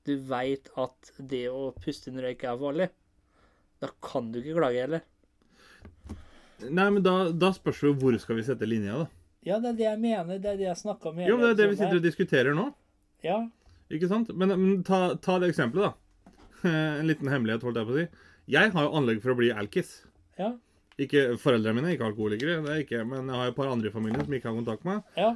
[0.09, 2.91] du veit at det å puste inn røyk er farlig,
[3.81, 5.07] da kan du ikke klage heller.
[6.66, 9.20] Nei, men da, da spørs det hvor skal vi sette linja, da.
[9.47, 10.38] Ja, det er det jeg mener.
[10.38, 11.18] Det er det jeg snakka om.
[11.24, 12.66] Jo, men det er det vi sitter og diskuterer nå.
[13.24, 13.38] Ja.
[13.91, 14.28] Ikke sant?
[14.36, 15.97] Men, men ta, ta det eksempelet, da.
[17.01, 18.09] En liten hemmelighet, holdt jeg på å si.
[18.53, 19.95] Jeg har jo anlegg for å bli alkis.
[20.38, 20.51] Ja.
[21.01, 23.95] Ikke, Foreldrene mine ikke alkoholikere, det er ikke, men jeg har et par andre i
[23.95, 25.16] familien som ikke har kontakt med meg.
[25.16, 25.30] Ja.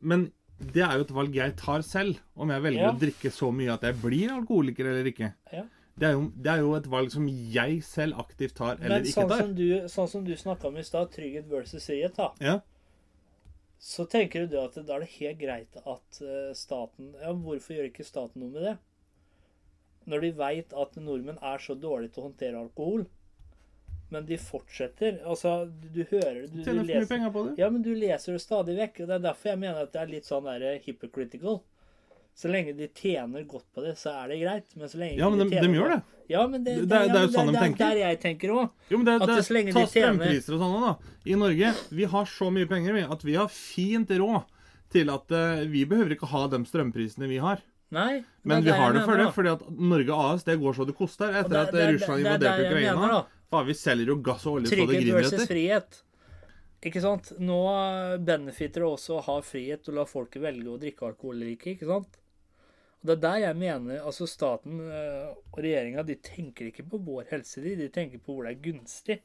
[0.00, 0.24] Men
[0.72, 2.92] det er jo et valg jeg tar selv, om jeg velger Ja.
[2.94, 5.32] å drikke så mye at jeg blir alkoholiker eller ikke.
[5.52, 5.66] ja.
[5.92, 9.02] Det er, jo, det er jo et valg som jeg selv aktivt tar eller Men
[9.04, 9.40] ikke sånn tar.
[9.42, 12.30] som du, sånn som du snakka om i stad, trygghet versus frihet, da.
[12.40, 12.54] Ja.
[13.82, 17.88] Så tenker du at da er det helt greit at eh, staten Ja, hvorfor gjør
[17.88, 18.76] ikke staten noe med det?
[20.06, 23.04] Når de veit at nordmenn er så dårlige til å håndtere alkohol.
[24.12, 25.18] Men de fortsetter.
[25.26, 27.52] Altså, du, du hører du, du mye leser, penger på det.
[27.58, 29.02] Ja, men du leser det stadig vekk.
[29.02, 31.62] Og det er derfor jeg mener at det er litt sånn der hypocritical.
[32.34, 34.70] Så lenge de tjener godt på det, så er det greit.
[34.76, 36.02] Men så lenge Ja, men de, de, tjener de gjør det.
[36.32, 37.76] Ja, men det, Det- det er- det er jo sånn de tenker.
[37.76, 38.70] Det er der jeg tenker òg.
[39.20, 40.96] Ta strømpriser og sånn da.
[41.26, 44.44] I Norge vi har så mye penger vi, at vi har fint råd
[44.90, 47.60] til at uh, vi behøver ikke ha de strømprisene vi har.
[47.92, 48.24] Nei.
[48.44, 51.28] Men vi har det for det, fordi at Norge AS det går så det koster
[51.36, 53.26] etter at Russland er invaderte Ukraina.
[53.52, 55.46] Faen, vi selger jo gass og olje så det Trygghet griner versus etter.
[55.52, 56.02] frihet.
[56.82, 57.32] Ikke sant?
[57.38, 57.58] Nå
[58.24, 61.76] benefitter det også å ha frihet og la folket velge å drikke alkohol eller ikke.
[61.76, 62.16] ikke sant?
[63.02, 67.00] Og Det er der jeg mener altså staten eh, og regjeringa de tenker ikke på
[67.02, 67.72] vår helse, de.
[67.80, 69.16] De tenker på hvor det er gunstig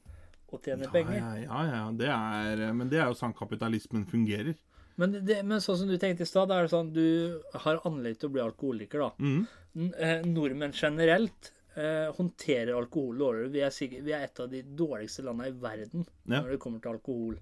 [0.50, 1.20] å tjene Ja, penger.
[1.20, 4.56] ja, ja, ja, det er, men det er jo sånn kapitalismen fungerer.
[4.98, 8.18] Men, det, men sånn som du tenkte i stad, er det sånn du har anlegg
[8.18, 9.12] til å bli alkoholiker, da.
[9.22, 9.92] Mm.
[9.94, 13.52] Eh, Nordmenn generelt eh, håndterer alkohol dårligere.
[13.54, 16.40] Vi er, sikkert, vi er et av de dårligste landene i verden Ja.
[16.42, 17.38] når det kommer til alkohol.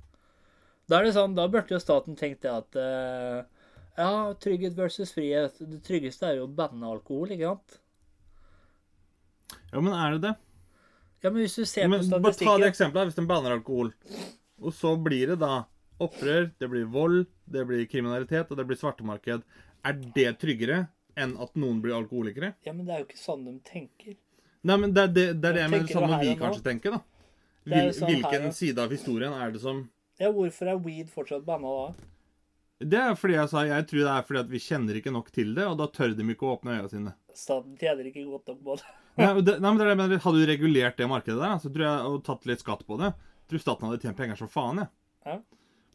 [0.90, 3.40] Da er det sånn, da burde jo staten tenkt det at eh,
[3.96, 5.60] ja, trygghet versus frihet.
[5.60, 7.78] Det tryggeste er jo å banne alkohol, ikke sant?
[9.72, 10.34] Ja, men er det det?
[11.24, 13.94] Ja, men hvis du ser Men, på bare ta det eksempelet, hvis den banner alkohol,
[14.62, 15.64] og så blir det da
[16.04, 19.46] opprør, det blir vold, det blir kriminalitet, og det blir svartemarked.
[19.86, 20.86] Er det tryggere
[21.16, 22.54] enn at noen blir alkoholikere?
[22.68, 24.18] Ja, men det er jo ikke sånn de tenker.
[24.66, 26.94] Nei, men det er det, det, er det jeg mener sånn må vi kanskje tenke,
[26.94, 27.02] da.
[27.66, 28.56] Hvil, sånn her, hvilken ja.
[28.60, 29.86] side av historien er det som
[30.22, 32.10] Ja, hvorfor er weed fortsatt banna da?
[32.84, 35.30] Det er fordi jeg sa jeg tror det er fordi at vi kjenner ikke nok
[35.32, 37.14] til det, og da tør de ikke å åpne øynene sine.
[37.36, 38.90] Staten tjener ikke godt nok på det.
[39.22, 41.40] Nei, men det, nei, men det er det jeg mener, Hadde du regulert det markedet
[41.40, 43.14] der, så tror jeg, og tatt litt skatt på det,
[43.48, 44.82] tror staten hadde tjent penger som faen.
[44.84, 44.92] jeg.
[45.30, 45.38] Ja.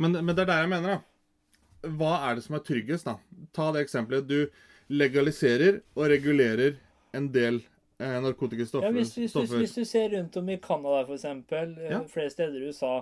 [0.01, 1.91] Men, men det er der jeg mener, da.
[2.01, 3.19] Hva er det som er tryggest, da?
[3.57, 4.25] Ta det eksempelet.
[4.29, 4.49] Du
[4.93, 6.79] legaliserer og regulerer
[7.17, 7.61] en del
[8.01, 8.89] eh, narkotiske stoffer.
[8.89, 12.01] Ja, hvis, hvis, du, hvis du ser rundt om i Canada, for eksempel, eh, Ja.
[12.09, 12.95] flere steder i USA,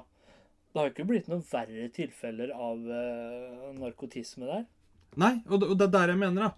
[0.73, 4.67] det har jo ikke blitt noen verre tilfeller av uh, narkotisme der.
[5.19, 6.55] Nei, og det, og det er der jeg mener, da.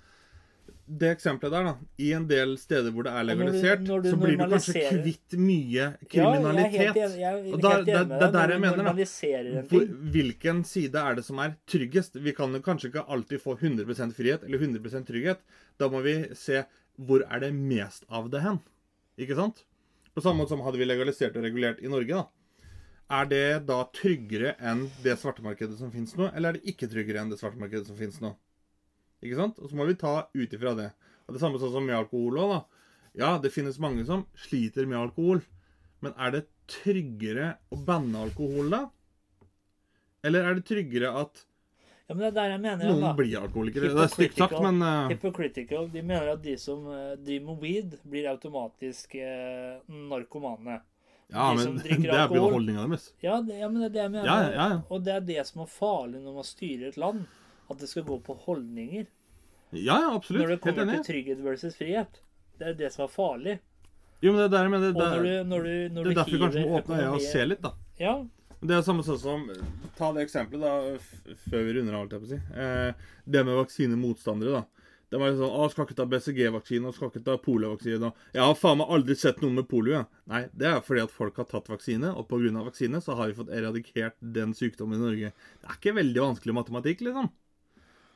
[0.91, 1.73] Det eksempelet der, da.
[2.03, 4.43] I en del steder hvor det er når du- legalisert, når du så blir du
[4.51, 6.97] kanskje kvitt mye Ja, jeg er kriminalitet.
[6.99, 9.63] helt Og da- helt det- enig med det er der jeg mener, da.
[9.71, 9.87] Hvor,
[10.17, 12.15] hvilken side er det som er tryggest?
[12.21, 15.39] Vi kan jo kanskje ikke alltid få 100% frihet eller 100% trygghet.
[15.79, 16.65] Da må vi se
[16.99, 18.59] hvor er det mest av det hen.
[19.17, 19.63] Ikke sant?
[20.13, 22.27] På samme måte som hadde vi legalisert og regulert i Norge, da.
[23.11, 27.25] Er det da tryggere enn det svartemarkedet som finnes nå, eller er det ikke tryggere
[27.25, 28.37] enn det svartemarkedet som finnes nå?
[29.25, 29.59] Ikke sant?
[29.59, 30.93] Og så må vi ta ut ifra det.
[31.27, 32.61] Og det samme sånn som med alkohol òg, da.
[33.19, 35.43] Ja, det finnes mange som sliter med alkohol.
[36.05, 38.85] Men er det tryggere å banne alkohol, da?
[40.27, 41.43] Eller er det tryggere at
[42.07, 43.11] Ja, men det er der jeg mener noen da.
[43.19, 43.91] blir alkoholikere?
[43.95, 45.11] Det er stygt sagt, men uh...
[45.11, 45.91] Hypocritical.
[45.93, 49.79] De mener at de som eh, driver med weed, blir automatisk eh,
[50.11, 50.81] narkomane.
[51.33, 53.13] Ja, de men det er jo holdninga deres.
[53.23, 54.27] Ja, det, ja, men det er det jeg mener.
[54.27, 54.81] Ja, ja, ja.
[54.91, 57.25] Og det er det som er farlig når man styrer et land.
[57.71, 59.07] At det skal gå på holdninger.
[59.71, 60.43] Ja, ja, absolutt.
[60.43, 62.19] Når det kommer til trygghet versus frihet.
[62.59, 63.59] Det er det som er farlig.
[64.21, 66.11] Jo, men det er der jeg mener det, når er- du, når du, når det
[66.11, 67.71] er derfor vi kanskje må åpne øya og se litt, da.
[68.01, 68.15] Ja,
[68.61, 69.47] Det er samme sånn som
[69.97, 72.41] Ta det eksempelet, da, før vi runder av, holdt jeg på å si.
[72.61, 74.80] Eh, det med vaksinemotstandere, da.
[75.11, 78.13] De er sånn Å, skal ikke ta BCG-vaksine, skal ikke ta poliovaksine.
[78.35, 80.05] Jeg har faen meg aldri sett noen med polio, Ja.
[80.31, 82.63] Nei, det er fordi at folk har tatt vaksine, og pga.
[82.63, 85.33] vaksine så har vi fått eradikert den sykdommen i Norge.
[85.61, 87.31] Det er ikke veldig vanskelig matematikk, liksom.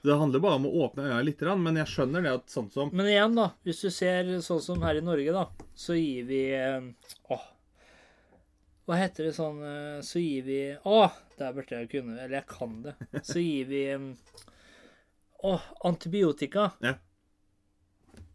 [0.04, 2.90] Det handler bare om å åpne øya litt, men jeg skjønner det at sånn som
[2.92, 3.48] Men igjen, da.
[3.64, 6.90] Hvis du ser sånn som her i Norge, da, så gir vi eh,
[7.32, 7.46] Åh.
[8.84, 10.98] Hva heter det sånn eh, Så gir vi Å,
[11.40, 12.92] der burde jeg kunne Eller jeg kan det.
[13.24, 13.82] Så gir vi
[15.44, 16.70] eh, Åh, antibiotika.
[16.80, 16.94] Ja.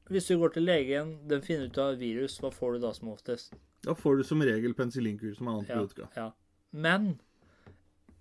[0.09, 3.11] Hvis du går til legen, den finner ut av virus, hva får du da som
[3.13, 3.53] oftest?
[3.85, 6.07] Da får du som regel penicillinkur som er antibiotika.
[6.15, 6.29] ja.
[6.29, 6.31] ja.
[6.71, 7.15] Men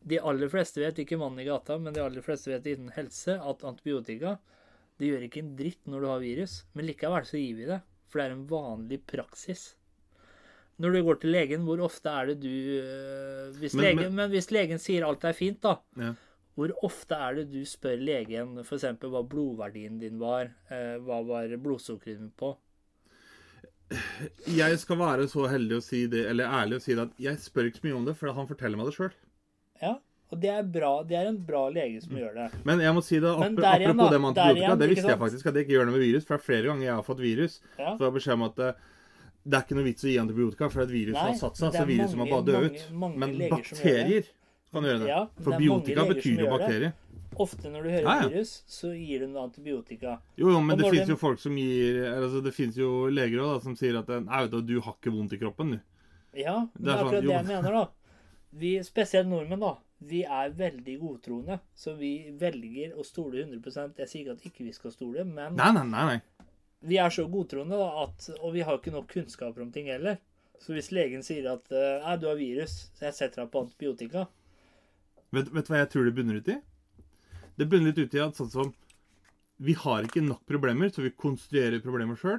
[0.08, 3.34] de aller fleste vet, ikke mannen i gata, men de aller fleste vet innen helse
[3.36, 4.38] at antibiotika
[4.98, 6.54] det gjør ikke en dritt når du har virus.
[6.74, 9.74] Men likevel så gir vi det, for det er en vanlig praksis.
[10.80, 14.30] Når du går til legen, hvor ofte er det du øh, hvis Men- legen, men,
[14.32, 15.76] hvis legen sier alt er fint, da.
[15.98, 16.14] Ja.
[16.58, 18.84] Hvor ofte er det du spør legen f.eks.
[19.06, 20.48] hva blodverdien din var?
[20.74, 22.56] Eh, hva var blodsukkeret ditt på?
[24.50, 27.40] Jeg skal være så heldig å si det, eller ærlig å si det, at jeg
[27.40, 29.14] spør ikke så mye om det, for han forteller meg det sjøl.
[29.80, 29.94] Ja,
[30.28, 30.90] og det er bra.
[31.08, 32.48] Det er en bra lege som gjør det.
[32.68, 35.48] Men jeg må si det, apropos da, det med antibiotika, igjen, det visste jeg faktisk
[35.48, 36.26] at det ikke gjør noe med virus.
[36.28, 37.94] For det er flere ganger jeg har fått virus, Ja.
[37.94, 38.72] så har jeg beskjed om at det,
[39.48, 41.70] det er ikke noe vits å gi antibiotika, for et virus Nei, har satt seg,
[41.72, 42.84] så er viruset må bare dø ut.
[43.22, 44.28] Men leger
[44.68, 45.08] som kan du gjøre det.
[45.08, 46.92] Ja, det For er biotika betyr jo bakterie.
[47.38, 48.28] Ofte når du hører Ja, ja.
[48.28, 50.18] virus, så gir de noe antibiotika.
[50.36, 52.76] Jo, jo, men Og det finnes fins den- jo folk som gir altså Det fins
[52.76, 55.38] jo leger også, da, som sier at Nei, vet du, du har ikke vondt i
[55.38, 55.80] kroppen, du.
[56.34, 57.88] Ja, men Det det er akkurat sånn, akkurat det jeg mener, da.
[58.58, 59.76] Vi, spesielt nordmenn, da.
[60.00, 64.64] Vi er veldig godtroende, så vi velger å stole 100 Jeg sier ikke at ikke
[64.64, 66.04] vi skal stole, men Nei, nei, nei.
[66.06, 66.20] nei.
[66.82, 70.18] vi er så godtroende, da, at, og vi har ikke nok kunnskaper om ting heller.
[70.60, 74.26] Så hvis legen sier at Nei, du har virus, så jeg setter deg på antibiotika
[75.34, 76.56] Vet, vet du hva jeg tror det bunner ut i?
[77.58, 78.74] Det bunner litt ut i at sånn som
[79.58, 82.38] Vi har ikke nok problemer, så vi konstruerer problemer sjøl.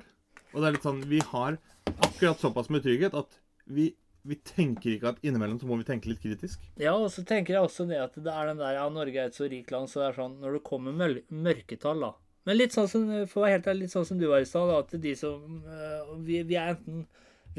[0.53, 1.59] Og det er litt sånn Vi har
[1.99, 3.37] akkurat såpass med trygghet at
[3.69, 3.91] vi,
[4.25, 6.63] vi tenker ikke at innimellom så må vi tenke litt kritisk.
[6.81, 9.29] Ja, og så tenker jeg også det at det er den der Ja, Norge er
[9.29, 10.95] et så rikt land, så det er sånn Når det kommer
[11.29, 12.13] mørketall, da
[12.47, 14.49] Men litt sånn som for å være helt ærlig, litt sånn som du var i
[14.49, 17.05] stad, at de som øh, vi, vi er enten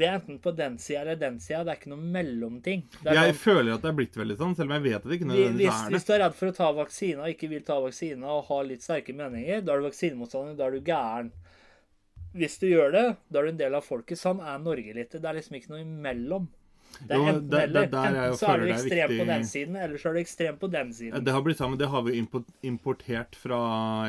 [0.01, 1.61] vi er enten på den sida eller den sida.
[1.67, 2.83] Det er ikke noe mellomting.
[3.03, 5.07] Det Jeg sånn, føler at det er blitt veldig sånn, selv om jeg vet at
[5.09, 5.93] det ikke nødvendigvis hvis, er det.
[5.95, 8.63] hvis du er redd for å ta vaksine og ikke vil ta vaksine og har
[8.69, 11.31] litt sterke meninger, da er du vaksinemotstander, da er du gæren.
[12.33, 14.17] Hvis du gjør det, da er du en del av folket.
[14.19, 15.11] Sånn er Norge litt.
[15.11, 16.47] Det er liksom ikke noe imellom.
[17.01, 17.81] Det er enten det- det- eller.
[17.81, 20.57] er Enten så er du ekstrem er på den siden, eller så er du ekstrem
[20.59, 21.23] på den siden.
[21.23, 22.17] Det har blitt sammen, det har vi
[22.63, 23.59] importert fra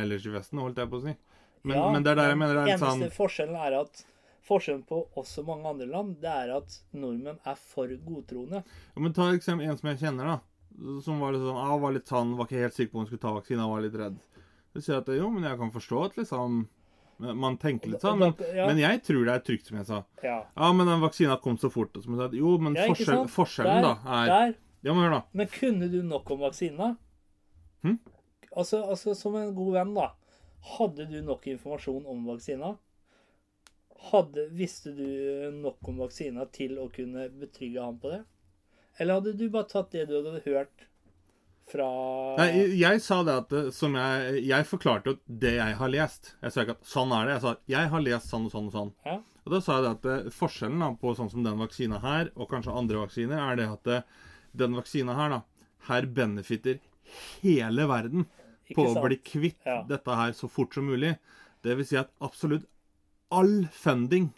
[0.03, 1.16] ellers i Vesten, holdt jeg på å si.
[1.64, 3.80] Men, Ja, men det er der jeg mener det er litt eneste sånn forskjellen er
[3.80, 4.05] at
[4.43, 8.64] Forskjellen på oss og mange andre land, det er at nordmenn er for godtroende.
[8.95, 10.38] Ja, men ta eksempel en som jeg kjenner, da.
[11.05, 13.11] Som var litt sånn, ah, var litt sånn, var ikke helt sikker på om hun
[13.12, 14.16] skulle ta vaksine, var litt redd.
[14.72, 16.62] Så sier jeg at jo, men jeg kan forstå at liksom
[17.22, 18.18] Man tenker litt sånn.
[18.18, 18.66] Men, Ja.
[18.66, 19.99] men jeg tror det er trygt, som jeg sa.
[20.24, 21.95] Ja, Ja, men den vaksina kom så fort.
[21.97, 24.55] Og som jeg sa, jo, men ja forskjell, forskjellen der, da er Der.
[24.82, 25.22] Ja, men hør, da.
[25.32, 26.97] Men kunne du nok om vaksina?
[27.84, 27.99] Hm?
[28.57, 30.09] Altså, altså, som en god venn, da.
[30.78, 32.72] Hadde du nok informasjon om vaksina?
[34.11, 35.07] Hadde, visste du
[35.55, 38.22] nok om vaksina til å kunne betrygge han på det?
[39.00, 40.88] Eller hadde du bare tatt det du hadde hørt
[41.72, 41.86] fra
[42.40, 45.92] Nei, jeg, jeg sa det at eh, som jeg Jeg forklarte jo det jeg har
[45.92, 46.32] lest.
[46.42, 47.36] Jeg sa ikke at sånn er det.
[47.36, 48.92] Jeg sa jeg har lest sånn og sånn og sånn.
[49.07, 49.16] Ja.
[49.42, 52.32] Og da sa jeg det at eh, forskjellen da, på sånn som den vaksina her,
[52.36, 54.05] og kanskje andre vaksiner, er det at eh,
[54.64, 55.40] den vaksina her, da,
[55.88, 56.82] her benefitter
[57.42, 58.26] hele verden
[58.74, 59.80] på å bli kvitt Ja.
[59.88, 61.14] dette her så fort som mulig.
[61.62, 62.66] Det vil si at absolutt
[63.33, 64.30] all funding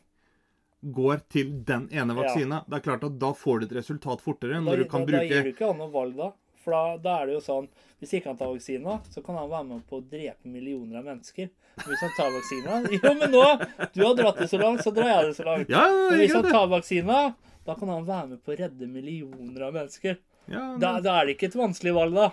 [0.84, 2.62] går til den ene Ja.
[2.68, 5.18] Det er klart at da får du et resultat fortere Da, når du kan da,
[5.18, 6.32] da gir du ikke han noe valg, da.
[6.64, 7.68] For da, da er det jo sånn
[8.00, 11.08] Hvis ikke han tar vaksina, så kan han være med på å drepe millioner av
[11.08, 11.48] mennesker.
[11.80, 13.46] Men hvis han tar vaksina Jo, men nå!
[13.94, 15.72] Du har dratt det så langt, så drar jeg det så langt.
[15.72, 17.24] Ja, Men hvis han tar vaksina,
[17.64, 20.18] da kan han være med på å redde millioner av mennesker.
[20.52, 22.30] Ja, Da, da er det ikke et vanskelig valg, da.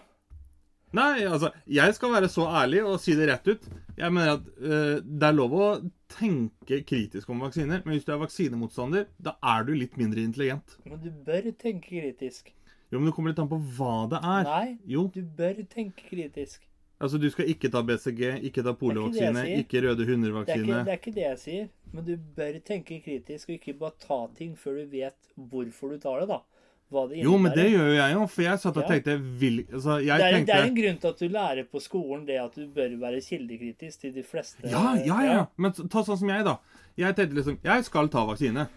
[0.91, 3.67] Nei, altså, jeg skal være så ærlig og si det rett ut.
[3.95, 5.67] Jeg mener at øh, det er lov å
[6.15, 10.77] tenke kritisk om vaksiner, men hvis du er vaksinemotstander, da er du litt mindre intelligent.
[10.85, 12.51] Men du bør tenke kritisk.
[12.91, 14.43] Jo, men det kommer litt an på hva det er.
[14.49, 16.67] Nei, Jo, du bør tenke kritisk.
[17.01, 20.81] altså du skal ikke ta BCG, ikke ta poliovaksine, ikke, ikke røde Det er hunder-vaksine.
[20.85, 21.69] det er ikke det jeg sier.
[21.93, 25.97] Men du bør tenke kritisk, og ikke bare ta ting før du vet hvorfor du
[26.03, 26.41] tar det, da.
[26.91, 29.61] Hva det Jo, men det gjør jo jeg jo, for jeg satt og tenkte vil,
[29.69, 32.39] altså, det, er, tenkte, det er en grunn til at du lærer på skolen det
[32.41, 35.45] at du bør være kildekritisk til de fleste Ja, ja, ja.
[35.55, 36.57] Men ta sånn som jeg, da.
[36.99, 38.67] Jeg tenkte liksom Jeg skal ta vaksine.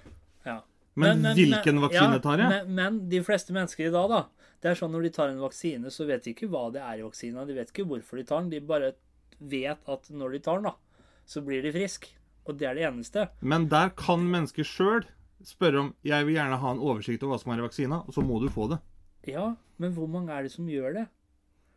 [0.46, 0.60] Ja.
[0.94, 2.52] Men, hvilken vaksine ja, tar jeg?
[2.52, 4.50] Men, men de fleste mennesker i dag, da.
[4.62, 7.02] Det er sånn når de tar en vaksine, så vet de ikke hva det er
[7.02, 7.42] i vaksina.
[7.48, 8.52] De vet ikke hvorfor de tar den.
[8.54, 8.94] De bare
[9.42, 12.14] vet at når de tar den, da, så blir de friske.
[12.46, 13.26] Og det er det eneste.
[13.42, 15.02] Men der kan mennesker sjøl
[15.45, 18.16] spørre om Jeg vil gjerne ha en oversikt over hva som er i vaksina, og
[18.16, 18.80] så må du få det.
[19.28, 21.07] Ja, men hvor mange er det som gjør det?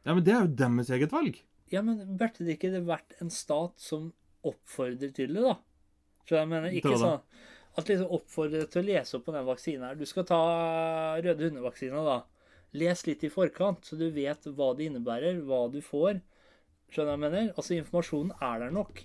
[0.06, 1.42] Ja, men det er jo deres eget valg.
[1.72, 4.12] Ja, men burde det ikke det vært en stat som
[4.48, 5.58] oppfordrer til det, da?
[6.28, 7.22] Så jeg mener ikke sånn
[7.78, 9.98] At liksom oppfordrer til å lese opp på den vaksinen her.
[10.00, 10.40] Du skal ta
[11.22, 12.18] røde hundevaksina, da.
[12.78, 16.18] Les litt i forkant, så du vet hva det innebærer, hva du får.
[16.90, 17.52] Skjønner jeg mener?
[17.54, 19.04] Altså, informasjonen er der nok.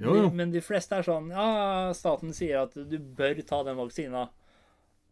[0.00, 0.30] Jo, jo.
[0.34, 4.26] Men de fleste er sånn Ja, staten sier at du bør ta den vaksina.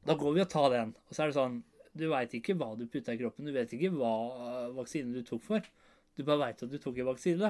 [0.06, 0.96] Da går vi og tar den.
[1.06, 1.60] Og så er det sånn
[1.94, 3.46] Du veit ikke hva du putta i kroppen.
[3.46, 4.14] Du vet ikke hva
[4.74, 5.72] vaksinen du tok for.
[6.12, 7.48] Du bare veit at du tok en vaksine.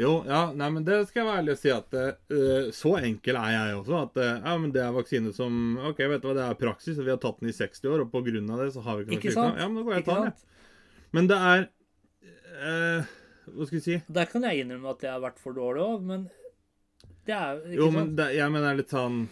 [0.00, 3.36] Jo, ja, nei, men det skal jeg være ærlig og si at uh, så enkel
[3.36, 3.98] er jeg også.
[4.06, 6.96] At uh, ja, men det er vaksine som OK, vet du hva, det er praksis,
[6.96, 8.96] og vi har tatt den i 60 år, og på grunn av det så har
[8.96, 9.60] vi ikke noe sykdom.
[9.60, 10.64] Ja, men da går jeg og tar den.
[11.18, 11.66] Men det er
[12.62, 13.12] uh,
[13.48, 14.00] Hva skal vi si?
[14.20, 16.26] Der kan jeg innrømme at jeg har vært for dårlig òg, men
[17.28, 19.22] det er ikke Jo, men det, jeg mener litt sånn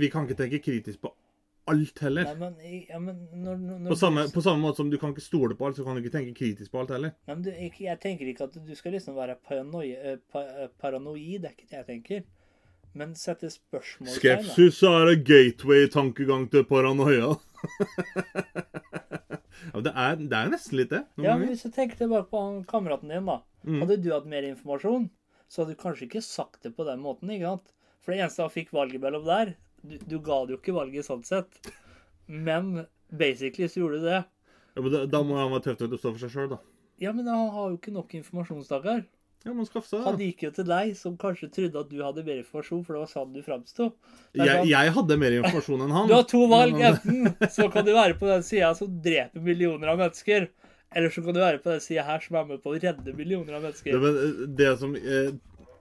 [0.00, 1.14] Vi kan ikke tenke kritisk på
[1.68, 2.24] alt heller.
[2.24, 2.54] Nei, men,
[2.88, 5.56] ja, men når, når, På samme, du, på samme måte som du kan ikke stole
[5.58, 7.12] på alt, så kan du ikke tenke kritisk på alt heller.
[7.28, 10.44] Nei, men du, jeg, Jeg tenker ikke at du skal liksom være paranoid, eh, pa,
[10.48, 11.42] eh, paranoid.
[11.42, 12.24] Det er ikke det jeg tenker.
[12.98, 14.14] Men sette spørsmål.
[14.16, 17.34] Skepsis er en gateway-tankegang til paranoia.
[19.74, 21.04] ja, det, er, det er nesten litt det.
[21.20, 21.50] Ja, men.
[21.52, 23.42] Hvis du tenker tilbake på han kameraten din, da.
[23.66, 23.82] Mm.
[23.82, 25.08] Hadde du hatt mer informasjon,
[25.48, 27.30] så hadde du kanskje ikke sagt det på den måten.
[27.32, 27.74] ikke sant?
[28.04, 31.06] For det eneste han fikk valget mellom der Du, du ga det jo ikke valget
[31.06, 31.60] sånn sett.
[32.26, 34.22] Men basically så gjorde du det.
[34.74, 36.58] Ja, men da, da må han være tøff til å stå for seg sjøl, da.
[36.98, 39.04] Ja, men han har jo ikke nok informasjon, stakkar.
[39.46, 42.24] Ja, man skaffe seg Han gikk jo til deg, som kanskje trodde at du hadde
[42.26, 43.92] mer informasjon, for det var sånn du framsto.
[44.34, 46.08] Jeg, sånn, jeg hadde mer informasjon enn han.
[46.10, 46.80] Du har to valg.
[46.90, 50.48] Enten så kan du være på den sida som dreper millioner av mennesker,
[50.90, 53.14] eller så kan du være på den sida her som er med på å redde
[53.16, 53.98] millioner av mennesker.
[54.00, 55.32] men, eh, det som eh,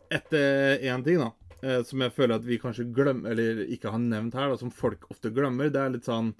[0.10, 4.00] Etter én ting, da, eh, som jeg føler at vi kanskje glemmer, eller ikke har
[4.00, 6.34] nevnt her, da, som folk ofte glemmer, det er litt sånn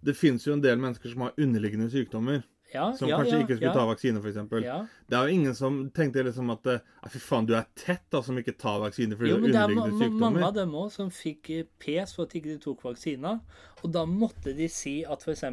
[0.00, 3.40] Det fins jo en del mennesker som har underliggende sykdommer, Ja, som ja, kanskje ja,
[3.42, 4.38] ikke skulle ja, ta vaksine, f.eks.
[4.62, 4.76] Ja.
[5.10, 8.22] Det er jo ingen som tenkte liksom at eh, Fy faen, du er tett, da,
[8.22, 10.54] som ikke tar vaksine fordi du men underliggende har Jo, men det er mange av
[10.54, 13.40] dem òg som fikk eh, pes for at ikke de tok vaksina.
[13.82, 15.44] Og da måtte de si at f.eks.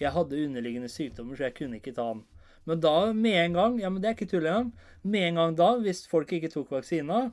[0.00, 2.24] jeg hadde underliggende sykdommer, så jeg kunne ikke ta den.
[2.66, 4.72] Men da med en gang Ja, men det er ikke tull engang.
[5.04, 7.30] Med en gang da, hvis folk ikke tok vaksina,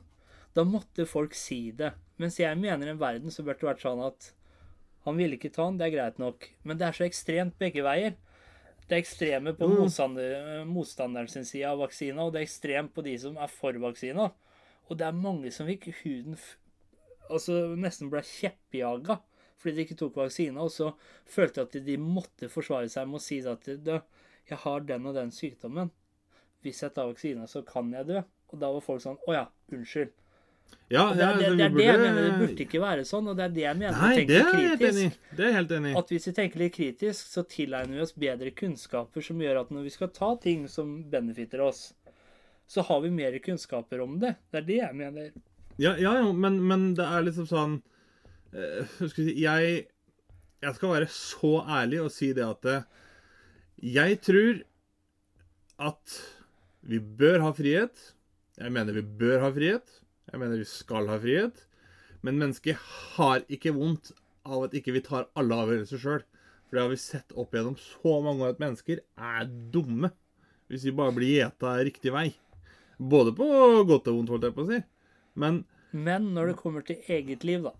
[0.54, 1.92] da måtte folk si det.
[2.22, 4.30] Mens jeg mener en verden så burde det vært sånn at
[5.04, 6.46] han ville ikke ta den, det er greit nok.
[6.64, 8.14] Men det er så ekstremt begge veier.
[8.86, 9.74] Det er ekstreme på Mm.
[9.80, 13.72] motstander, motstanderen sin side av vaksina, og det er ekstremt på de som er for
[13.72, 14.30] vaksina.
[14.88, 16.36] Og det er mange som fikk huden
[17.30, 19.18] Altså nesten ble kjeppjaga
[19.60, 20.60] fordi de ikke tok vaksine.
[20.60, 20.92] og så
[21.26, 25.30] følte at de måtte forsvare seg med å si at jeg har den og den
[25.32, 25.90] sykdommen.
[26.64, 28.20] Hvis jeg tar vaksine, så kan jeg dø.
[28.52, 30.12] Og da var folk sånn Å ja, unnskyld.
[30.88, 32.22] Ja, det, er- det, det er det jeg mener.
[32.24, 33.98] Det burde ikke være sånn, og det er det jeg mener.
[34.00, 35.08] Nei, det er jeg helt enig.
[35.36, 35.92] Det er helt enig.
[36.00, 39.70] At hvis vi tenker litt kritisk, så tilegner vi oss bedre kunnskaper som gjør at
[39.74, 41.82] når vi skal ta ting som benefitter oss,
[42.68, 44.34] så har vi mer kunnskaper om det.
[44.50, 45.32] Det er det jeg mener.
[45.76, 47.78] Ja, ja, men, men det er liksom sånn
[49.14, 49.84] si, jeg,
[50.62, 52.86] jeg skal være så ærlig og si det at eh,
[53.94, 54.62] jeg tror
[55.90, 56.18] at
[56.86, 57.96] vi bør ha frihet.
[58.60, 60.00] Jeg mener vi bør ha frihet.
[60.30, 61.64] Jeg mener vi skal ha frihet.
[62.24, 62.78] Men mennesket
[63.16, 64.12] har ikke vondt
[64.44, 66.22] av at ikke vi tar alle avgjørelser sjøl.
[66.64, 70.12] For det har vi sett opp gjennom så mange år at mennesker er dumme.
[70.70, 72.28] Hvis vi bare blir gjeta riktig vei.
[72.96, 73.46] Både på
[73.88, 74.84] godt og vondt, holdt jeg på å si.
[75.34, 77.74] Men Men når det kommer til eget liv, da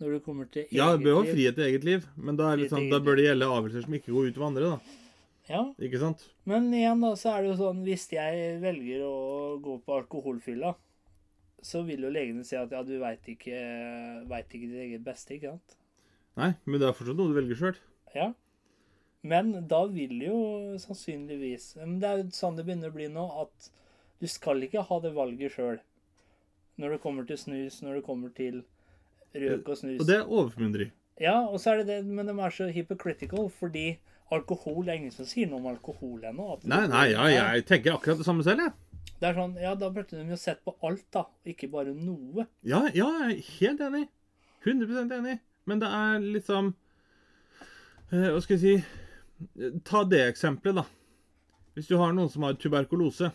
[0.00, 0.78] Når det kommer til eget liv.
[0.80, 2.98] Ja, det bør jo ha frihet til eget liv, men da, er det sånn, da
[3.04, 4.70] bør det gjelde avgjørelser som ikke går ut over andre.
[4.74, 5.00] da.
[5.44, 6.22] Ja, Ikke sant?
[6.48, 10.70] Men igjen, da, så er det jo sånn Hvis jeg velger å gå på alkoholfylla,
[11.64, 13.58] så vil jo legene si at ja, du veit ikke,
[14.30, 15.76] vet ikke ditt eget beste, ikke sant?
[16.40, 17.78] Nei, men det er fortsatt noe du velger sjøl.
[18.16, 18.30] Ja.
[19.24, 20.36] Men da vil jo
[20.82, 23.70] sannsynligvis Men det er jo sånn det begynner å bli nå, at
[24.20, 25.78] du skal ikke ha det valget sjøl.
[26.80, 28.62] Når det kommer til snus, når det kommer til
[29.34, 30.00] røk og snus.
[30.00, 30.90] Og det er overformynderi.
[31.20, 33.98] Ja, og så er det det, men de er så hypocritical, fordi
[34.34, 36.48] alkohol Det er ingen som sier noe om alkohol ennå.
[36.66, 38.72] Nei, nei, ja, jeg tenker akkurat det samme selv, jeg.
[39.20, 42.48] Det er sånn, ja, Da burde de jo sett på alt, da, ikke bare noe.
[42.66, 44.08] Ja, ja, jeg er helt enig.
[44.64, 45.38] 100% enig.
[45.68, 46.74] Men det er liksom
[48.10, 50.84] eh, Hva skal jeg si Ta det eksempelet, da.
[51.74, 53.30] Hvis du har noen som har tuberkulose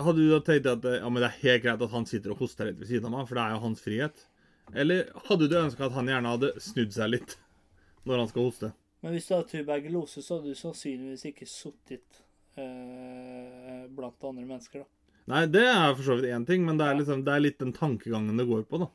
[0.00, 2.42] Hadde du da tenkt at ja, men det er helt greit at han sitter og
[2.42, 4.26] hoster litt ved siden av meg, for det er jo hans frihet?
[4.72, 7.36] Eller hadde du ønska at han gjerne hadde snudd seg litt
[8.08, 8.72] når han skal hoste?
[9.00, 12.22] Men hvis du hadde tuberkulose, så hadde du sannsynligvis ikke sittet
[12.60, 14.90] eh, blant andre mennesker, da.
[15.30, 17.60] Nei, det er for så vidt én ting, men det er, liksom, det er litt
[17.60, 18.88] den tankegangen det går på, da.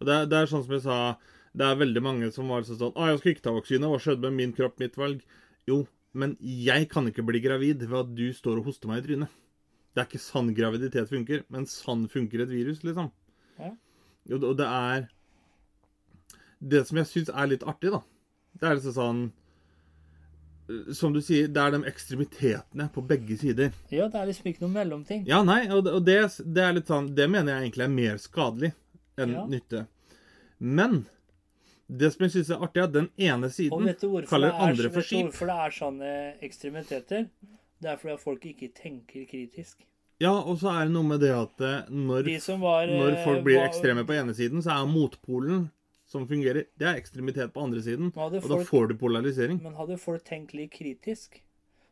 [0.00, 0.96] Og det er, det er sånn som jeg sa,
[1.56, 3.90] det er veldig mange som var sånn Å, jeg skal ikke ta vaksine.
[3.90, 5.22] Hva skjedde med min kropp, mitt valg?
[5.68, 5.82] Jo,
[6.16, 9.36] men jeg kan ikke bli gravid ved at du står og hoster meg i trynet.
[9.94, 13.10] Det er ikke sann graviditet funker, men sann funker et virus, liksom.
[13.58, 13.72] Ja.
[14.30, 15.08] Og, og det er
[16.60, 18.02] Det som jeg syns er litt artig, da,
[18.60, 19.22] det er liksom sånn
[20.68, 23.72] eh, Som du sier, det er de ekstremitetene på begge sider.
[23.90, 25.24] Ja, det er liksom ikke noe mellomting.
[25.28, 27.96] Ja, nei, og det, og det, det er litt sånn Det mener jeg egentlig er
[27.96, 28.72] mer skadelig
[29.20, 29.46] enn Ja.
[29.50, 29.86] nytte.
[30.60, 31.02] Men
[31.90, 33.88] det som jeg syns er artig, er at den ene siden
[34.30, 35.18] kaller andre for skip.
[35.18, 36.10] er, vet du hvorfor det er sånne
[36.46, 37.24] ekstremiteter?
[37.80, 39.86] Det er fordi at folk ikke tenker kritisk.
[40.20, 43.22] Ja, og så er det noe med det at eh, når, De var når eh,
[43.24, 45.70] folk blir var- ekstreme på ene siden, så er motpolen
[46.10, 48.10] som fungerer, det er ekstremitet på andre siden.
[48.12, 49.62] Folk, Og da får du polarisering.
[49.62, 51.38] Men hadde folk tenkt litt kritisk,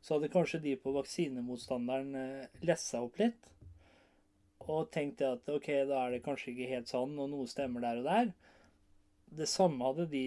[0.02, 3.38] så hadde kanskje de på vaksinemotstanderen eh, lessa opp litt.
[4.68, 8.02] og tenkt at ok, da er det kanskje ikke helt sånn, og noe stemmer der
[8.02, 8.32] og der.
[9.38, 10.24] Det samme hadde de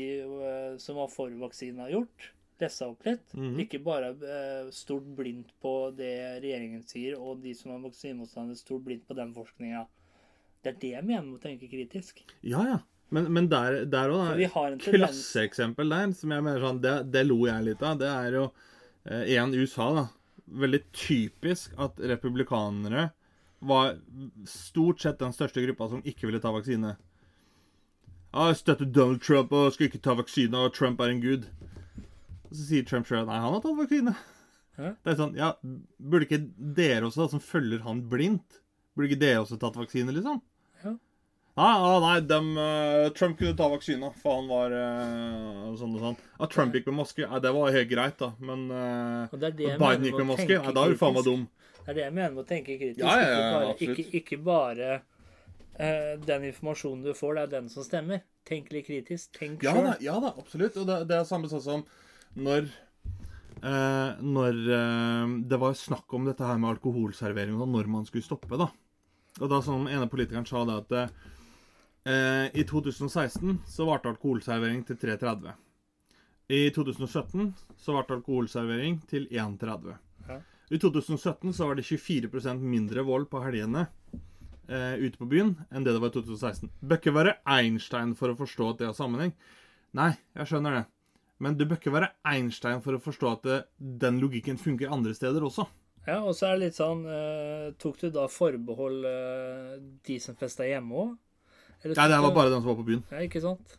[0.81, 2.31] som var for vaksina gjort.
[2.61, 3.25] Lessa opp litt.
[3.37, 3.57] Mhm.
[3.65, 8.85] Ikke bare eh, stort blindt på det regjeringen sier, og de som er vaksinemotstandere, stort
[8.85, 9.85] blindt på den forskninga.
[10.61, 12.21] Det er det jeg mener med å tenke kritisk.
[12.45, 12.79] Ja, ja.
[13.11, 14.67] Men, men der, òg da.
[14.79, 17.97] Klasseeksempel der, som jeg mener sånn, det, det lo jeg litt av.
[17.99, 18.45] Det er jo
[19.03, 20.05] eh, USA, da.
[20.61, 23.09] Veldig typisk at republikanere
[23.61, 23.97] var
[24.47, 26.95] stort sett den største gruppa som ikke ville ta vaksine.
[28.31, 31.49] Ja, jeg støtter Donald Trump og skal ikke ta vaksine, og Trump er en gud.
[32.51, 34.13] Og så sier Trump sjøl nei, han har tatt vaksine.
[34.75, 34.89] Hæ?
[35.03, 36.41] Det er sånn, ja, Burde ikke
[36.75, 38.59] dere også, da, som følger han blindt,
[38.95, 40.41] burde ikke dere også tatt vaksine, liksom?
[40.83, 40.97] Ja.
[41.59, 41.71] Nei,
[42.03, 46.19] nei dem, eh, Trump kunne ta vaksina, for han var uh, sånn og sånn.
[46.43, 48.31] At Trump gikk med maske, nei, det var helt greit, da.
[48.43, 51.27] Men uh, det det at Biden gikk med maske, nei, da er du faen meg
[51.27, 51.47] dum.
[51.81, 53.01] Det er det jeg mener med å tenke kritisk.
[53.03, 57.55] Ja, ja, ja, ikke bare, ikke, ikke bare uh, den informasjonen du får, det er
[57.55, 58.23] den som stemmer.
[58.47, 59.31] Tenk litt kritisk.
[59.39, 59.91] Tenk sjøl.
[60.03, 60.79] ja da, absolutt.
[60.79, 61.83] Og det, det er samme sånn som
[62.39, 68.07] når eh, Når eh, det var snakk om dette her med alkoholservering og når man
[68.07, 68.69] skulle stoppe, da.
[69.39, 70.95] Og da som ene politikeren sa det at
[72.05, 75.51] eh, i 2016 så varte alkoholservering til 3,30.
[76.51, 79.93] I 2017 så ble alkoholservering til 1,30.
[80.27, 80.39] Ja.
[80.71, 83.85] I 2017 så var det 24% mindre vold på helgene
[84.67, 86.71] eh, ute på byen enn det det var i 2016.
[86.81, 89.33] Bør ikke være Einstein for å forstå at det har sammenheng.
[89.97, 90.83] Nei, jeg skjønner det.
[91.41, 93.55] Men du bør ikke være Einstein for å forstå at det,
[94.03, 95.65] den logikken funker andre steder også.
[96.05, 99.75] Ja, og så er det litt sånn eh, Tok du da forbehold eh,
[100.07, 101.11] de som festa hjemme òg?
[101.81, 103.01] Nei, det her var bare den som var på byen.
[103.09, 103.75] Ja, ikke sant?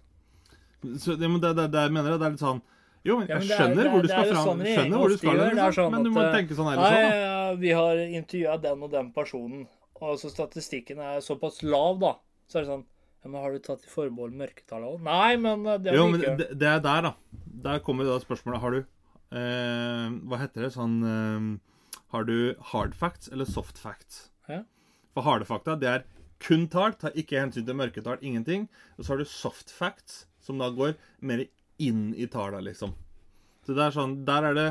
[0.98, 2.60] Så det, men det, det, det mener jeg, det er litt sånn
[3.06, 4.46] Jo, men Ja, jeg men er- skjønner er- hvor du skal fram.
[4.48, 5.76] sånn skjønner hvor du skal, gjør, det liksom.
[5.78, 7.20] sånn men du må at, tenke sånn her, Nei, Ja, da.
[7.22, 9.62] ja, vi har intervjua den og den personen,
[10.02, 12.12] og så statistikken er såpass lav, da.
[12.50, 12.84] Så er det sånn
[13.22, 15.02] ja, men Har du tatt i forbehold mørketallet òg?
[15.06, 16.36] Nei, men det det Jo, har men vi ikke.
[16.40, 17.12] det, det er der, da.
[17.68, 20.72] Der kommer da spørsmålet Har du eh, Hva heter det?
[20.74, 22.34] Sånn eh, Har du
[22.72, 24.24] hard facts eller soft facts?
[24.50, 24.62] Ja.
[25.14, 26.04] For harde fakta, det er
[26.42, 28.64] kun tall, tar ikke hensyn til mørketall, ingenting.
[28.98, 31.44] Og så har du soft facts, som da går mer
[31.78, 32.96] inn i talla, liksom.
[33.62, 34.64] Så det er sånn Der er det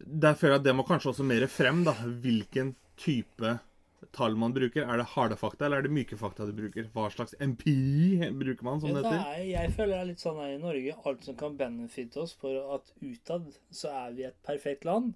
[0.00, 1.92] Der føler jeg at det må kanskje også mer frem, da.
[2.24, 3.58] Hvilken type
[4.12, 4.82] tall man bruker.
[4.84, 6.86] Er det harde fakta, eller er det myke fakta du bruker?
[6.94, 9.20] Hva slags empiri bruker man, som det heter?
[9.34, 10.94] er, jeg føler det er litt sånn her i Norge.
[11.06, 15.14] Alt som kan benefitte oss for at utad så er vi et perfekt land,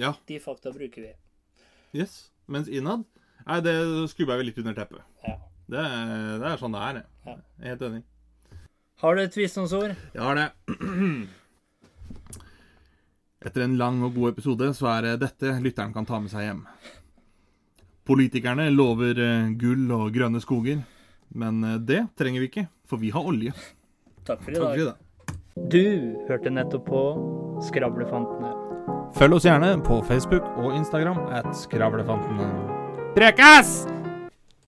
[0.00, 0.14] Ja.
[0.26, 1.12] de fakta bruker vi.
[1.94, 2.30] Yes.
[2.48, 3.04] Mens innad
[3.46, 3.72] Nei, det
[4.12, 5.02] skubber vi litt under teppet.
[5.26, 5.34] Ja.
[5.72, 6.98] Det er, det er sånn det er.
[7.00, 7.06] jeg.
[7.26, 8.02] Jeg er helt enig.
[9.02, 9.96] Har du et visdomsord?
[10.14, 10.44] Jeg har det.
[13.42, 16.44] Etter en lang og god episode så er det dette lytteren kan ta med seg
[16.46, 16.60] hjem.
[18.08, 20.80] Politikerne lover eh, gull og grønne skoger,
[21.38, 23.54] men eh, det trenger vi ikke, for vi har olje.
[24.26, 24.74] Takk for i Takk dag.
[24.74, 24.98] for i dag.
[25.70, 25.84] Du
[26.30, 27.02] hørte nettopp på
[27.68, 28.52] Skravlefantene.
[29.14, 32.48] Følg oss gjerne på Facebook og Instagram at Skravlefantene.
[33.14, 33.82] Prekas!